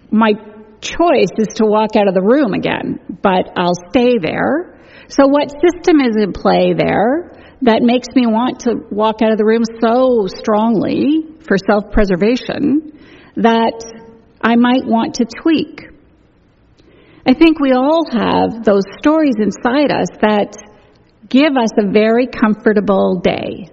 my 0.10 0.34
choice 0.82 1.34
is 1.38 1.48
to 1.56 1.66
walk 1.66 1.96
out 1.96 2.08
of 2.08 2.13
the 2.13 2.22
room 2.22 2.54
again, 2.54 3.00
but 3.22 3.50
I'll 3.56 3.78
stay 3.90 4.17
there. 4.19 4.80
So 5.10 5.28
what 5.28 5.50
system 5.50 6.02
is 6.02 6.15
in 6.15 6.34
play 6.34 6.73
there 6.73 7.32
that 7.62 7.82
makes 7.82 8.08
me 8.15 8.28
want 8.28 8.62
to 8.62 8.75
walk 8.92 9.21
out 9.21 9.32
of 9.32 9.38
the 9.38 9.46
room 9.46 9.63
so 9.82 10.28
strongly 10.28 11.23
for 11.48 11.58
self-preservation 11.58 13.00
that 13.38 13.73
I 14.42 14.56
might 14.56 14.86
want 14.86 15.15
to 15.15 15.25
tweak? 15.42 15.90
I 17.25 17.34
think 17.34 17.60
we 17.60 17.73
all 17.73 18.06
have 18.12 18.63
those 18.63 18.84
stories 19.00 19.36
inside 19.38 19.92
us 19.92 20.08
that 20.21 20.56
give 21.28 21.58
us 21.58 21.71
a 21.78 21.92
very 21.92 22.28
comfortable 22.28 23.19
day. 23.19 23.69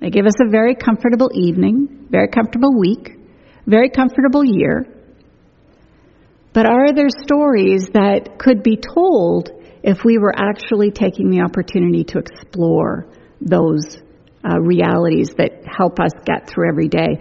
They 0.00 0.08
give 0.08 0.24
us 0.24 0.40
a 0.40 0.50
very 0.50 0.74
comfortable 0.74 1.30
evening, 1.34 2.06
very 2.10 2.28
comfortable 2.28 2.78
week, 2.78 3.18
very 3.66 3.90
comfortable 3.90 4.42
year. 4.44 4.86
But 6.52 6.66
are 6.66 6.92
there 6.92 7.08
stories 7.08 7.88
that 7.92 8.38
could 8.38 8.62
be 8.62 8.76
told 8.76 9.50
if 9.82 10.04
we 10.04 10.18
were 10.18 10.34
actually 10.36 10.90
taking 10.90 11.30
the 11.30 11.42
opportunity 11.42 12.04
to 12.04 12.18
explore 12.18 13.06
those 13.40 13.96
uh, 14.44 14.58
realities 14.60 15.30
that 15.38 15.64
help 15.66 16.00
us 16.00 16.12
get 16.24 16.48
through 16.48 16.68
every 16.68 16.88
day? 16.88 17.18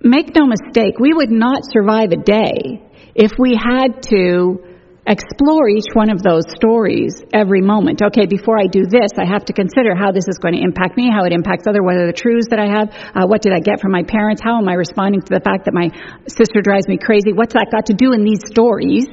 Make 0.00 0.34
no 0.34 0.46
mistake, 0.46 0.98
we 0.98 1.14
would 1.14 1.30
not 1.30 1.62
survive 1.64 2.10
a 2.12 2.16
day 2.16 2.82
if 3.14 3.32
we 3.38 3.54
had 3.56 4.02
to 4.10 4.73
explore 5.06 5.68
each 5.68 5.92
one 5.92 6.08
of 6.08 6.22
those 6.22 6.44
stories 6.56 7.20
every 7.32 7.60
moment. 7.60 8.00
Okay, 8.00 8.24
before 8.24 8.58
I 8.58 8.66
do 8.66 8.88
this, 8.88 9.12
I 9.20 9.28
have 9.28 9.44
to 9.46 9.52
consider 9.52 9.94
how 9.94 10.12
this 10.12 10.24
is 10.28 10.38
going 10.40 10.54
to 10.54 10.62
impact 10.62 10.96
me, 10.96 11.12
how 11.12 11.24
it 11.24 11.32
impacts 11.32 11.66
other, 11.68 11.82
what 11.82 11.96
are 11.96 12.06
the 12.06 12.16
truths 12.16 12.48
that 12.48 12.58
I 12.58 12.72
have, 12.72 12.88
uh, 13.12 13.26
what 13.28 13.42
did 13.42 13.52
I 13.52 13.60
get 13.60 13.80
from 13.80 13.92
my 13.92 14.02
parents, 14.02 14.40
how 14.42 14.56
am 14.56 14.68
I 14.68 14.74
responding 14.74 15.20
to 15.20 15.28
the 15.28 15.44
fact 15.44 15.66
that 15.66 15.74
my 15.74 15.92
sister 16.26 16.64
drives 16.64 16.88
me 16.88 16.96
crazy, 16.96 17.32
what's 17.32 17.52
that 17.52 17.68
got 17.70 17.86
to 17.86 17.94
do 17.94 18.12
in 18.12 18.24
these 18.24 18.40
stories? 18.48 19.04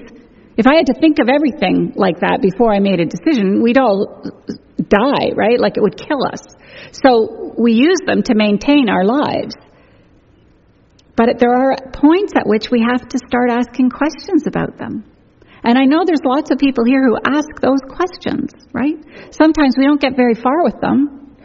If 0.56 0.68
I 0.68 0.76
had 0.76 0.88
to 0.88 0.96
think 0.96 1.20
of 1.20 1.28
everything 1.28 1.94
like 1.96 2.22
that 2.22 2.40
before 2.42 2.72
I 2.72 2.80
made 2.80 3.00
a 3.00 3.06
decision, 3.06 3.62
we'd 3.62 3.78
all 3.78 4.24
die, 4.80 5.36
right? 5.36 5.60
Like 5.60 5.76
it 5.76 5.84
would 5.84 6.00
kill 6.00 6.24
us. 6.24 6.44
So 6.92 7.54
we 7.58 7.74
use 7.74 8.00
them 8.06 8.24
to 8.24 8.36
maintain 8.36 8.88
our 8.88 9.04
lives. 9.04 9.56
But 11.16 11.40
there 11.40 11.54
are 11.54 11.76
points 11.92 12.34
at 12.36 12.48
which 12.48 12.72
we 12.72 12.86
have 12.88 13.08
to 13.10 13.18
start 13.18 13.52
asking 13.52 13.90
questions 13.90 14.48
about 14.48 14.78
them. 14.78 15.11
And 15.64 15.78
I 15.78 15.86
know 15.86 16.04
there's 16.06 16.26
lots 16.26 16.50
of 16.52 16.58
people 16.58 16.86
here 16.86 17.06
who 17.06 17.18
ask 17.26 17.50
those 17.62 17.82
questions, 17.88 18.52
right? 18.74 18.98
Sometimes 19.32 19.76
we 19.78 19.86
don't 19.86 20.02
get 20.02 20.16
very 20.16 20.34
far 20.34 20.64
with 20.64 20.80
them, 20.82 21.36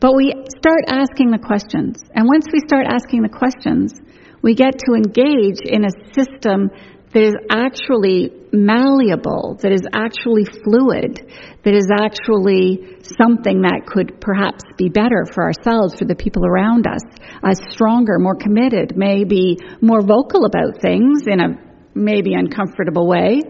but 0.00 0.16
we 0.16 0.32
start 0.56 0.84
asking 0.88 1.30
the 1.30 1.38
questions. 1.38 2.00
And 2.14 2.26
once 2.26 2.46
we 2.52 2.60
start 2.66 2.86
asking 2.88 3.22
the 3.22 3.28
questions, 3.28 3.94
we 4.42 4.54
get 4.54 4.78
to 4.86 4.94
engage 4.94 5.60
in 5.64 5.84
a 5.84 5.92
system 6.12 6.70
that 7.12 7.22
is 7.22 7.34
actually 7.50 8.32
malleable, 8.52 9.58
that 9.60 9.70
is 9.70 9.82
actually 9.92 10.44
fluid, 10.64 11.20
that 11.62 11.74
is 11.74 11.86
actually 11.92 12.96
something 13.20 13.62
that 13.62 13.84
could 13.86 14.18
perhaps 14.20 14.64
be 14.78 14.88
better 14.88 15.26
for 15.32 15.44
ourselves, 15.44 15.94
for 15.94 16.06
the 16.06 16.14
people 16.14 16.44
around 16.46 16.86
us, 16.86 17.02
uh, 17.42 17.52
stronger, 17.70 18.18
more 18.18 18.34
committed, 18.34 18.96
maybe 18.96 19.58
more 19.80 20.00
vocal 20.00 20.46
about 20.46 20.80
things 20.80 21.26
in 21.26 21.40
a 21.40 21.71
maybe 21.94 22.34
uncomfortable 22.34 23.06
way, 23.06 23.42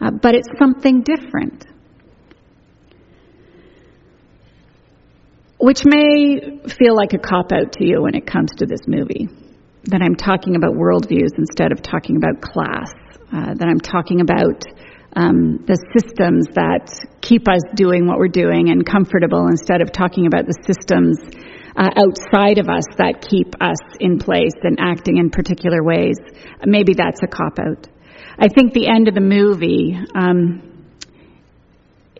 uh, 0.00 0.10
but 0.10 0.34
it's 0.34 0.48
something 0.58 1.02
different. 1.02 1.66
Which 5.58 5.84
may 5.84 6.60
feel 6.68 6.94
like 6.94 7.14
a 7.14 7.18
cop 7.18 7.50
out 7.52 7.72
to 7.72 7.84
you 7.84 8.02
when 8.02 8.14
it 8.14 8.26
comes 8.26 8.50
to 8.58 8.66
this 8.66 8.80
movie. 8.86 9.28
That 9.84 10.02
I'm 10.02 10.14
talking 10.14 10.54
about 10.54 10.74
worldviews 10.74 11.36
instead 11.36 11.72
of 11.72 11.82
talking 11.82 12.16
about 12.16 12.40
class. 12.40 12.92
Uh, 13.32 13.54
that 13.54 13.68
I'm 13.68 13.80
talking 13.80 14.20
about 14.20 14.64
um, 15.16 15.64
the 15.66 15.76
systems 15.96 16.46
that 16.54 16.88
keep 17.20 17.48
us 17.48 17.62
doing 17.74 18.06
what 18.06 18.18
we're 18.18 18.28
doing 18.28 18.70
and 18.70 18.86
comfortable 18.86 19.48
instead 19.48 19.80
of 19.80 19.90
talking 19.90 20.26
about 20.26 20.46
the 20.46 20.54
systems 20.64 21.18
uh, 21.78 21.90
outside 21.96 22.58
of 22.58 22.68
us 22.68 22.82
that 22.98 23.24
keep 23.30 23.54
us 23.60 23.78
in 24.00 24.18
place 24.18 24.54
and 24.62 24.78
acting 24.80 25.16
in 25.16 25.30
particular 25.30 25.82
ways. 25.82 26.16
Maybe 26.66 26.94
that's 26.94 27.22
a 27.22 27.28
cop 27.28 27.58
out. 27.60 27.86
I 28.36 28.48
think 28.48 28.72
the 28.72 28.88
end 28.88 29.06
of 29.06 29.14
the 29.14 29.20
movie 29.20 29.96
um, 30.14 30.86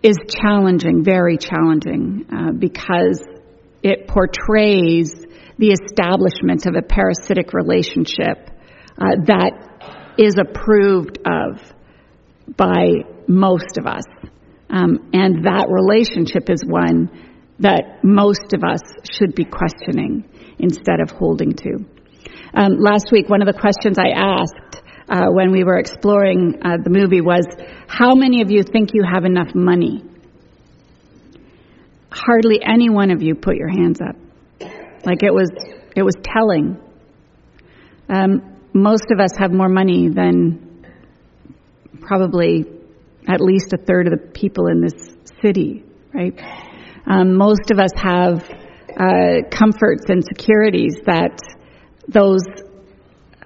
is 0.00 0.16
challenging, 0.28 1.02
very 1.02 1.38
challenging, 1.38 2.26
uh, 2.32 2.52
because 2.52 3.20
it 3.82 4.06
portrays 4.06 5.12
the 5.58 5.72
establishment 5.72 6.66
of 6.66 6.76
a 6.76 6.82
parasitic 6.82 7.52
relationship 7.52 8.50
uh, 8.96 9.16
that 9.26 10.14
is 10.18 10.36
approved 10.38 11.18
of 11.26 11.60
by 12.56 12.90
most 13.26 13.76
of 13.76 13.86
us. 13.86 14.04
Um, 14.70 15.10
and 15.12 15.46
that 15.46 15.66
relationship 15.68 16.48
is 16.48 16.62
one 16.64 17.27
that 17.60 18.04
most 18.04 18.54
of 18.54 18.62
us 18.62 18.80
should 19.10 19.34
be 19.34 19.44
questioning 19.44 20.24
instead 20.58 21.00
of 21.00 21.10
holding 21.10 21.52
to. 21.52 21.84
Um, 22.54 22.78
last 22.78 23.10
week, 23.12 23.28
one 23.28 23.42
of 23.42 23.46
the 23.46 23.58
questions 23.58 23.98
I 23.98 24.10
asked 24.10 24.82
uh, 25.08 25.26
when 25.30 25.52
we 25.52 25.64
were 25.64 25.78
exploring 25.78 26.60
uh, 26.62 26.76
the 26.82 26.90
movie 26.90 27.20
was, 27.20 27.46
How 27.86 28.14
many 28.14 28.42
of 28.42 28.50
you 28.50 28.62
think 28.62 28.90
you 28.94 29.02
have 29.02 29.24
enough 29.24 29.54
money? 29.54 30.02
Hardly 32.10 32.60
any 32.62 32.90
one 32.90 33.10
of 33.10 33.22
you 33.22 33.34
put 33.34 33.56
your 33.56 33.68
hands 33.68 34.00
up. 34.00 34.16
Like 35.04 35.22
it 35.22 35.32
was, 35.32 35.50
it 35.94 36.02
was 36.02 36.14
telling. 36.22 36.80
Um, 38.08 38.56
most 38.72 39.06
of 39.10 39.20
us 39.20 39.36
have 39.38 39.52
more 39.52 39.68
money 39.68 40.08
than 40.08 40.84
probably 42.00 42.64
at 43.26 43.40
least 43.40 43.72
a 43.72 43.76
third 43.76 44.06
of 44.06 44.12
the 44.12 44.26
people 44.28 44.66
in 44.68 44.80
this 44.80 45.14
city, 45.42 45.84
right? 46.14 46.38
Um, 47.08 47.36
most 47.36 47.70
of 47.70 47.78
us 47.78 47.92
have 47.96 48.44
uh, 49.00 49.48
comforts 49.50 50.04
and 50.08 50.22
securities 50.22 50.94
that 51.06 51.40
those 52.06 52.44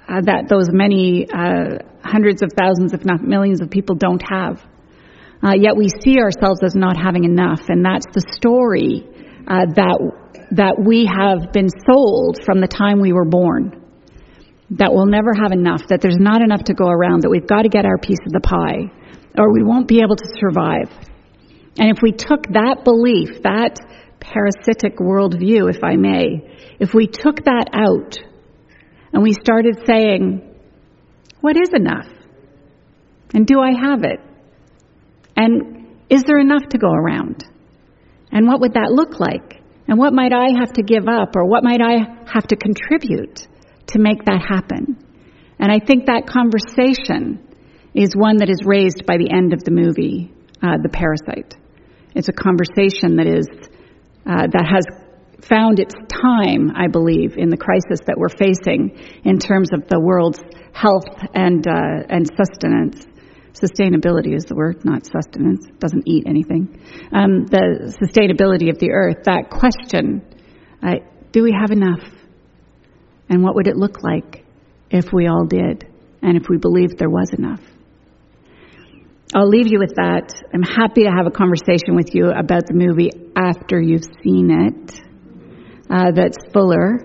uh, 0.08 0.20
that 0.22 0.48
those 0.50 0.66
many 0.72 1.28
uh, 1.30 1.78
hundreds 2.02 2.42
of 2.42 2.50
thousands, 2.58 2.92
if 2.92 3.04
not 3.04 3.22
millions, 3.22 3.60
of 3.60 3.70
people 3.70 3.94
don't 3.94 4.22
have. 4.28 4.60
Uh, 5.44 5.54
yet 5.54 5.76
we 5.76 5.88
see 6.02 6.18
ourselves 6.18 6.60
as 6.64 6.74
not 6.74 6.96
having 6.96 7.24
enough, 7.24 7.60
and 7.68 7.84
that's 7.84 8.06
the 8.12 8.24
story 8.34 9.06
uh, 9.46 9.66
that 9.76 9.98
that 10.52 10.74
we 10.84 11.06
have 11.06 11.52
been 11.52 11.68
sold 11.86 12.38
from 12.44 12.60
the 12.60 12.68
time 12.68 13.00
we 13.00 13.12
were 13.12 13.24
born. 13.24 13.78
That 14.70 14.92
we'll 14.92 15.06
never 15.06 15.34
have 15.34 15.52
enough. 15.52 15.86
That 15.88 16.00
there's 16.00 16.18
not 16.18 16.42
enough 16.42 16.64
to 16.64 16.74
go 16.74 16.88
around. 16.88 17.22
That 17.22 17.30
we've 17.30 17.46
got 17.46 17.62
to 17.62 17.68
get 17.68 17.84
our 17.84 17.98
piece 17.98 18.20
of 18.26 18.32
the 18.32 18.40
pie, 18.40 18.90
or 19.38 19.52
we 19.52 19.62
won't 19.62 19.86
be 19.86 20.00
able 20.00 20.16
to 20.16 20.28
survive. 20.40 20.90
And 21.78 21.90
if 21.90 22.02
we 22.02 22.12
took 22.12 22.44
that 22.52 22.84
belief, 22.84 23.42
that 23.42 23.76
parasitic 24.20 24.98
worldview, 24.98 25.70
if 25.70 25.82
I 25.82 25.96
may, 25.96 26.76
if 26.78 26.94
we 26.94 27.06
took 27.06 27.44
that 27.44 27.70
out 27.72 28.18
and 29.12 29.22
we 29.22 29.32
started 29.32 29.78
saying, 29.86 30.48
what 31.40 31.56
is 31.56 31.70
enough? 31.74 32.08
And 33.34 33.46
do 33.46 33.60
I 33.60 33.72
have 33.72 34.04
it? 34.04 34.20
And 35.36 35.86
is 36.10 36.24
there 36.24 36.38
enough 36.38 36.68
to 36.70 36.78
go 36.78 36.90
around? 36.90 37.44
And 38.30 38.46
what 38.46 38.60
would 38.60 38.74
that 38.74 38.92
look 38.92 39.18
like? 39.18 39.60
And 39.88 39.98
what 39.98 40.12
might 40.12 40.32
I 40.32 40.58
have 40.58 40.72
to 40.74 40.82
give 40.82 41.08
up 41.08 41.34
or 41.36 41.46
what 41.46 41.64
might 41.64 41.80
I 41.80 42.24
have 42.32 42.46
to 42.48 42.56
contribute 42.56 43.46
to 43.88 43.98
make 43.98 44.24
that 44.26 44.40
happen? 44.46 44.96
And 45.58 45.72
I 45.72 45.78
think 45.78 46.06
that 46.06 46.26
conversation 46.26 47.46
is 47.94 48.14
one 48.16 48.38
that 48.38 48.48
is 48.48 48.60
raised 48.64 49.04
by 49.06 49.16
the 49.16 49.30
end 49.34 49.52
of 49.52 49.64
the 49.64 49.70
movie, 49.70 50.32
uh, 50.62 50.76
The 50.82 50.88
Parasite. 50.88 51.54
It's 52.14 52.28
a 52.28 52.32
conversation 52.32 53.16
that 53.16 53.26
is 53.26 53.46
uh, 54.26 54.46
that 54.52 54.66
has 54.66 54.84
found 55.48 55.80
its 55.80 55.94
time, 56.08 56.70
I 56.76 56.86
believe, 56.88 57.36
in 57.36 57.48
the 57.48 57.56
crisis 57.56 58.00
that 58.06 58.16
we're 58.16 58.28
facing 58.28 58.96
in 59.24 59.38
terms 59.38 59.70
of 59.72 59.88
the 59.88 59.98
world's 59.98 60.40
health 60.72 61.08
and 61.34 61.66
uh, 61.66 62.06
and 62.08 62.28
sustenance. 62.36 63.06
Sustainability 63.52 64.34
is 64.34 64.44
the 64.44 64.54
word, 64.54 64.84
not 64.84 65.04
sustenance. 65.04 65.66
Doesn't 65.78 66.04
eat 66.06 66.24
anything. 66.26 66.80
Um, 67.12 67.46
the 67.46 67.94
sustainability 68.00 68.70
of 68.70 68.78
the 68.78 68.90
earth. 68.92 69.24
That 69.24 69.50
question: 69.50 70.22
uh, 70.82 70.96
Do 71.32 71.42
we 71.42 71.52
have 71.52 71.70
enough? 71.70 72.02
And 73.28 73.42
what 73.42 73.54
would 73.54 73.66
it 73.66 73.76
look 73.76 74.02
like 74.02 74.44
if 74.90 75.12
we 75.12 75.26
all 75.26 75.46
did, 75.46 75.86
and 76.22 76.36
if 76.36 76.48
we 76.48 76.58
believed 76.58 76.98
there 76.98 77.10
was 77.10 77.32
enough? 77.32 77.60
I'll 79.34 79.48
leave 79.48 79.66
you 79.66 79.78
with 79.78 79.94
that. 79.96 80.28
I'm 80.52 80.62
happy 80.62 81.04
to 81.04 81.10
have 81.10 81.26
a 81.26 81.30
conversation 81.30 81.96
with 81.96 82.14
you 82.14 82.28
about 82.28 82.66
the 82.66 82.74
movie 82.74 83.10
after 83.34 83.80
you've 83.80 84.04
seen 84.22 84.50
it. 84.52 85.00
Uh, 85.88 86.12
that's 86.12 86.36
fuller. 86.52 87.00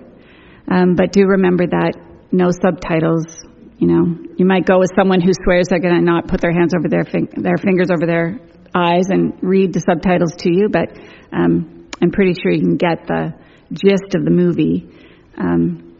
Um, 0.69 0.95
but 0.95 1.13
do 1.13 1.23
remember 1.25 1.67
that 1.67 1.93
no 2.31 2.51
subtitles. 2.51 3.45
You 3.77 3.87
know, 3.87 4.17
you 4.35 4.45
might 4.45 4.65
go 4.65 4.79
with 4.79 4.91
someone 4.93 5.21
who 5.21 5.31
swears 5.43 5.67
they're 5.69 5.79
going 5.79 5.95
to 5.95 6.01
not 6.01 6.27
put 6.27 6.41
their 6.41 6.51
hands 6.51 6.73
over 6.77 6.89
their 6.89 7.05
their 7.05 7.57
fingers 7.57 7.87
over 7.91 8.05
their 8.05 8.39
eyes 8.75 9.07
and 9.07 9.37
read 9.41 9.71
the 9.71 9.79
subtitles 9.79 10.35
to 10.39 10.51
you. 10.51 10.67
But 10.67 10.99
um, 11.31 11.87
I'm 12.01 12.11
pretty 12.11 12.33
sure 12.33 12.51
you 12.51 12.59
can 12.59 12.75
get 12.75 13.07
the 13.07 13.33
gist 13.71 14.15
of 14.15 14.25
the 14.25 14.31
movie 14.31 14.89
um, 15.37 15.95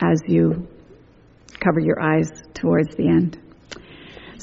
as 0.00 0.22
you 0.26 0.66
cover 1.60 1.80
your 1.80 2.00
eyes 2.00 2.30
towards 2.54 2.96
the 2.96 3.08
end. 3.08 3.38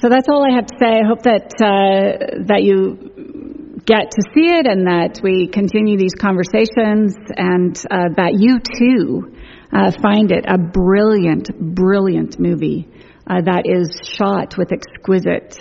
So 0.05 0.09
that's 0.09 0.29
all 0.29 0.45
I 0.45 0.53
have 0.53 0.67
to 0.67 0.75
say. 0.79 1.01
I 1.01 1.07
hope 1.07 1.23
that 1.23 1.49
uh, 1.57 2.45
that 2.45 2.61
you 2.61 3.81
get 3.87 4.11
to 4.11 4.21
see 4.35 4.53
it 4.53 4.67
and 4.67 4.85
that 4.85 5.19
we 5.23 5.47
continue 5.47 5.97
these 5.97 6.13
conversations 6.13 7.17
and 7.35 7.75
uh, 7.89 8.13
that 8.15 8.37
you 8.37 8.59
too 8.61 9.33
uh, 9.73 9.89
find 10.03 10.31
it 10.31 10.45
a 10.47 10.59
brilliant, 10.59 11.49
brilliant 11.57 12.39
movie 12.39 12.87
uh, 13.25 13.41
that 13.45 13.63
is 13.65 13.99
shot 14.15 14.59
with 14.59 14.71
exquisite, 14.71 15.57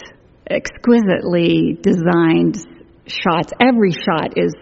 exquisitely 0.50 1.78
designed 1.80 2.60
shots. 3.06 3.50
Every 3.58 3.92
shot 3.92 4.36
is 4.36 4.52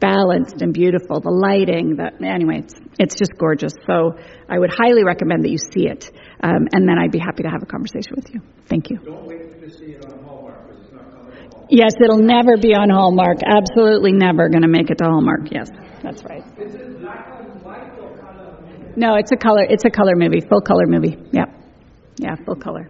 balanced 0.00 0.60
and 0.60 0.74
beautiful. 0.74 1.20
The 1.20 1.30
lighting, 1.30 1.96
the, 1.96 2.12
anyway, 2.26 2.64
it's, 2.64 2.74
it's 2.98 3.14
just 3.14 3.32
gorgeous. 3.38 3.72
So 3.86 4.18
I 4.50 4.58
would 4.58 4.70
highly 4.70 5.04
recommend 5.04 5.44
that 5.44 5.50
you 5.50 5.58
see 5.58 5.88
it. 5.88 6.10
Um, 6.42 6.68
and 6.72 6.88
then 6.88 6.98
I'd 6.98 7.12
be 7.12 7.18
happy 7.18 7.42
to 7.42 7.50
have 7.50 7.62
a 7.62 7.66
conversation 7.66 8.14
with 8.16 8.32
you. 8.32 8.40
Thank 8.66 8.88
you. 8.90 8.98
Don't 8.98 9.26
wait 9.26 9.60
to 9.60 9.70
see 9.70 9.92
it 9.92 10.04
on 10.06 10.24
Hallmark 10.24 10.68
because 10.68 10.84
it's 10.84 10.92
not 10.92 11.12
coming 11.12 11.36
Hallmark. 11.52 11.66
Yes, 11.68 11.92
it'll 12.02 12.18
never 12.18 12.56
be 12.56 12.74
on 12.74 12.88
Hallmark. 12.88 13.38
Absolutely 13.44 14.12
never 14.12 14.48
going 14.48 14.62
to 14.62 14.68
make 14.68 14.90
it 14.90 14.98
to 14.98 15.04
Hallmark. 15.04 15.52
Yes, 15.52 15.68
that's 16.02 16.24
right. 16.24 16.42
Is 16.58 16.74
it 16.74 17.00
black 17.00 17.40
and 17.40 17.62
white 17.62 17.92
or 18.00 18.16
color? 18.18 18.92
No, 18.96 19.16
it's 19.16 19.32
a 19.32 19.36
color. 19.36 19.64
It's 19.68 19.84
a 19.84 19.90
color 19.90 20.16
movie, 20.16 20.40
full 20.40 20.62
color 20.62 20.86
movie. 20.86 21.18
Yeah, 21.30 21.44
yeah, 22.16 22.36
full 22.46 22.56
color. 22.56 22.88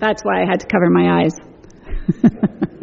That's 0.00 0.22
why 0.24 0.42
I 0.42 0.46
had 0.48 0.60
to 0.60 0.66
cover 0.66 0.88
my 0.88 1.22
eyes. 1.22 1.34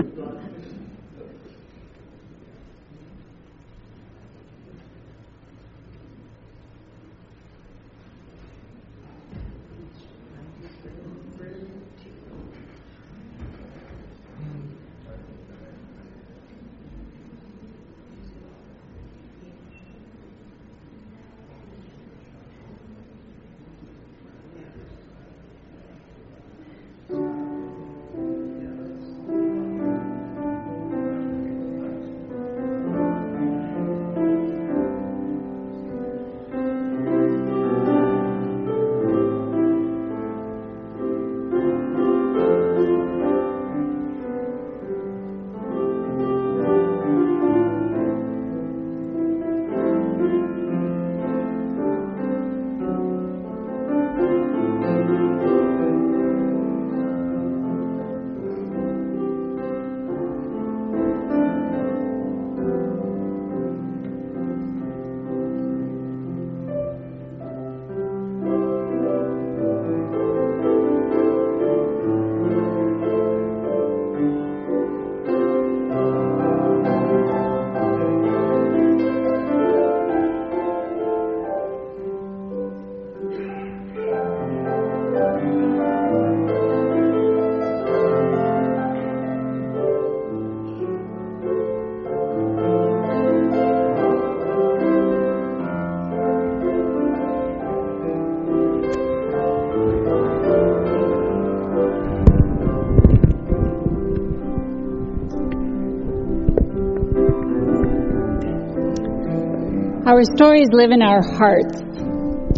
Our 110.18 110.26
stories 110.36 110.70
live 110.72 110.90
in 110.90 111.04
our 111.04 111.22
hearts. 111.22 111.78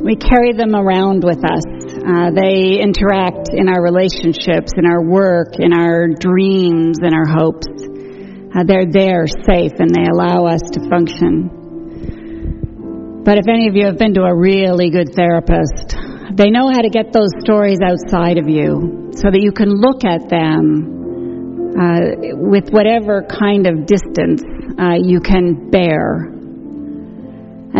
We 0.02 0.16
carry 0.16 0.54
them 0.54 0.74
around 0.74 1.26
with 1.26 1.44
us. 1.44 1.66
Uh, 1.92 2.32
they 2.32 2.80
interact 2.80 3.50
in 3.52 3.68
our 3.68 3.84
relationships, 3.84 4.72
in 4.78 4.86
our 4.86 5.04
work, 5.04 5.60
in 5.60 5.74
our 5.74 6.08
dreams, 6.08 7.00
in 7.04 7.14
our 7.14 7.28
hopes. 7.28 7.68
Uh, 8.56 8.64
they're 8.64 8.90
there, 8.90 9.28
safe, 9.28 9.74
and 9.78 9.92
they 9.92 10.08
allow 10.08 10.46
us 10.46 10.62
to 10.72 10.88
function. 10.88 11.52
But 13.26 13.40
if 13.40 13.50
any 13.50 13.68
of 13.68 13.76
you 13.76 13.88
have 13.88 13.98
been 13.98 14.14
to 14.14 14.24
a 14.24 14.34
really 14.34 14.90
good 14.90 15.14
therapist, 15.14 15.98
they 16.36 16.52
know 16.52 16.72
how 16.72 16.80
to 16.80 16.90
get 16.90 17.12
those 17.12 17.32
stories 17.42 17.80
outside 17.84 18.38
of 18.38 18.48
you 18.48 19.12
so 19.18 19.30
that 19.30 19.42
you 19.42 19.52
can 19.52 19.68
look 19.68 20.06
at 20.06 20.30
them 20.30 21.76
uh, 21.76 22.40
with 22.40 22.70
whatever 22.70 23.28
kind 23.28 23.68
of 23.68 23.86
distance 23.86 24.42
uh, 24.80 24.96
you 24.96 25.20
can 25.20 25.70
bear. 25.70 26.39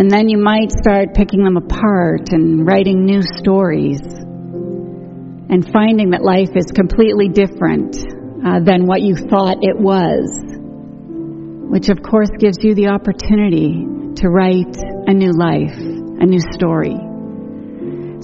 And 0.00 0.10
then 0.10 0.30
you 0.30 0.38
might 0.38 0.72
start 0.72 1.12
picking 1.12 1.44
them 1.44 1.58
apart 1.58 2.32
and 2.32 2.66
writing 2.66 3.04
new 3.04 3.20
stories 3.20 4.00
and 4.00 5.60
finding 5.70 6.16
that 6.16 6.24
life 6.24 6.56
is 6.56 6.72
completely 6.72 7.28
different 7.28 8.00
uh, 8.40 8.64
than 8.64 8.86
what 8.86 9.02
you 9.02 9.14
thought 9.14 9.58
it 9.60 9.76
was, 9.76 10.24
which 11.68 11.90
of 11.90 12.00
course 12.00 12.30
gives 12.38 12.64
you 12.64 12.74
the 12.74 12.88
opportunity 12.88 13.84
to 14.16 14.30
write 14.30 14.72
a 15.04 15.12
new 15.12 15.36
life, 15.36 15.76
a 15.76 16.24
new 16.24 16.40
story. 16.56 16.96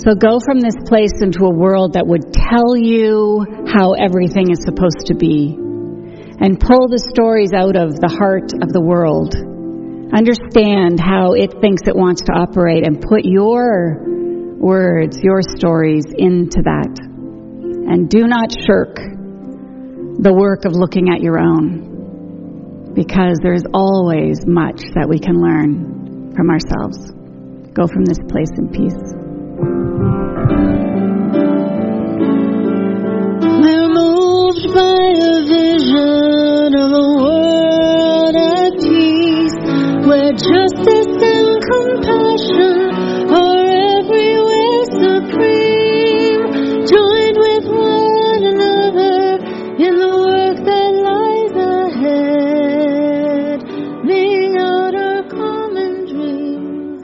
So 0.01 0.17
go 0.17 0.41
from 0.41 0.61
this 0.61 0.81
place 0.89 1.21
into 1.21 1.45
a 1.45 1.53
world 1.53 1.93
that 1.93 2.07
would 2.07 2.33
tell 2.33 2.73
you 2.75 3.45
how 3.69 3.93
everything 3.93 4.51
is 4.51 4.65
supposed 4.65 5.13
to 5.13 5.15
be 5.15 5.53
and 6.41 6.59
pull 6.59 6.89
the 6.89 7.05
stories 7.13 7.53
out 7.53 7.77
of 7.77 8.01
the 8.01 8.09
heart 8.09 8.57
of 8.65 8.73
the 8.73 8.81
world 8.81 9.37
Understand 10.15 11.01
how 11.01 11.33
it 11.33 11.61
thinks 11.61 11.83
it 11.87 11.97
wants 11.97 12.23
to 12.23 12.33
operate 12.33 12.87
and 12.87 13.01
put 13.01 13.25
your 13.25 14.05
words, 14.59 15.19
your 15.21 15.43
stories 15.43 16.05
into 16.17 16.63
that. 16.63 16.99
And 17.89 18.09
do 18.09 18.27
not 18.27 18.51
shirk 18.53 18.97
the 18.97 20.33
work 20.33 20.65
of 20.65 20.73
looking 20.73 21.11
at 21.11 21.21
your 21.21 21.39
own 21.39 22.95
because 22.95 23.39
there's 23.43 23.65
always 23.75 24.47
much 24.47 24.81
that 24.95 25.07
we 25.09 25.19
can 25.19 25.37
learn 25.37 26.33
from 26.35 26.51
ourselves. 26.51 27.13
Go 27.75 27.87
from 27.87 28.05
this 28.05 28.19
place 28.29 28.51
in 28.57 28.69
peace. 28.71 29.13
By 34.75 34.83
a 34.83 35.47
vision 35.47 36.46
justice 40.37 41.23
and 41.23 41.63
compassion 41.65 42.91
are 43.33 43.67
everywhere 43.97 44.85
supreme. 45.01 46.45
Joined 46.87 47.39
with 47.39 47.65
one 47.67 48.43
another 48.45 49.39
in 49.83 49.97
the 49.97 50.13
work 50.29 50.59
that 50.67 50.93
lies 51.09 51.57
ahead, 51.95 53.63
living 54.05 54.57
out 54.59 54.95
our 54.95 55.23
common 55.31 56.05
dreams. 56.05 57.03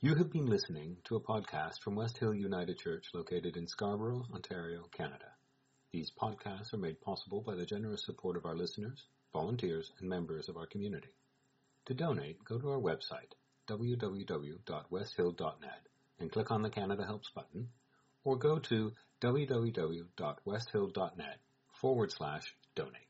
You 0.00 0.14
have 0.16 0.30
been 0.32 0.46
listening 0.46 0.96
to 1.04 1.14
a 1.16 1.20
podcast 1.20 1.78
from 1.80 1.94
West 1.94 2.18
Hill 2.18 2.34
United 2.34 2.78
Church 2.78 3.04
located 3.14 3.56
in 3.56 3.68
Scarborough, 3.68 4.24
Ontario, 4.34 4.82
Canada. 4.90 5.33
These 5.94 6.10
podcasts 6.10 6.74
are 6.74 6.78
made 6.78 7.00
possible 7.00 7.40
by 7.40 7.54
the 7.54 7.64
generous 7.64 8.04
support 8.04 8.36
of 8.36 8.44
our 8.44 8.56
listeners, 8.56 9.06
volunteers, 9.32 9.92
and 10.00 10.08
members 10.08 10.48
of 10.48 10.56
our 10.56 10.66
community. 10.66 11.14
To 11.86 11.94
donate, 11.94 12.44
go 12.44 12.58
to 12.58 12.72
our 12.72 12.80
website, 12.80 13.30
www.westhill.net, 13.68 15.86
and 16.18 16.32
click 16.32 16.50
on 16.50 16.62
the 16.62 16.70
Canada 16.70 17.06
Helps 17.06 17.30
button, 17.30 17.68
or 18.24 18.36
go 18.36 18.58
to 18.58 18.92
www.westhill.net 19.20 21.38
forward 21.80 22.10
slash 22.10 22.56
donate. 22.74 23.03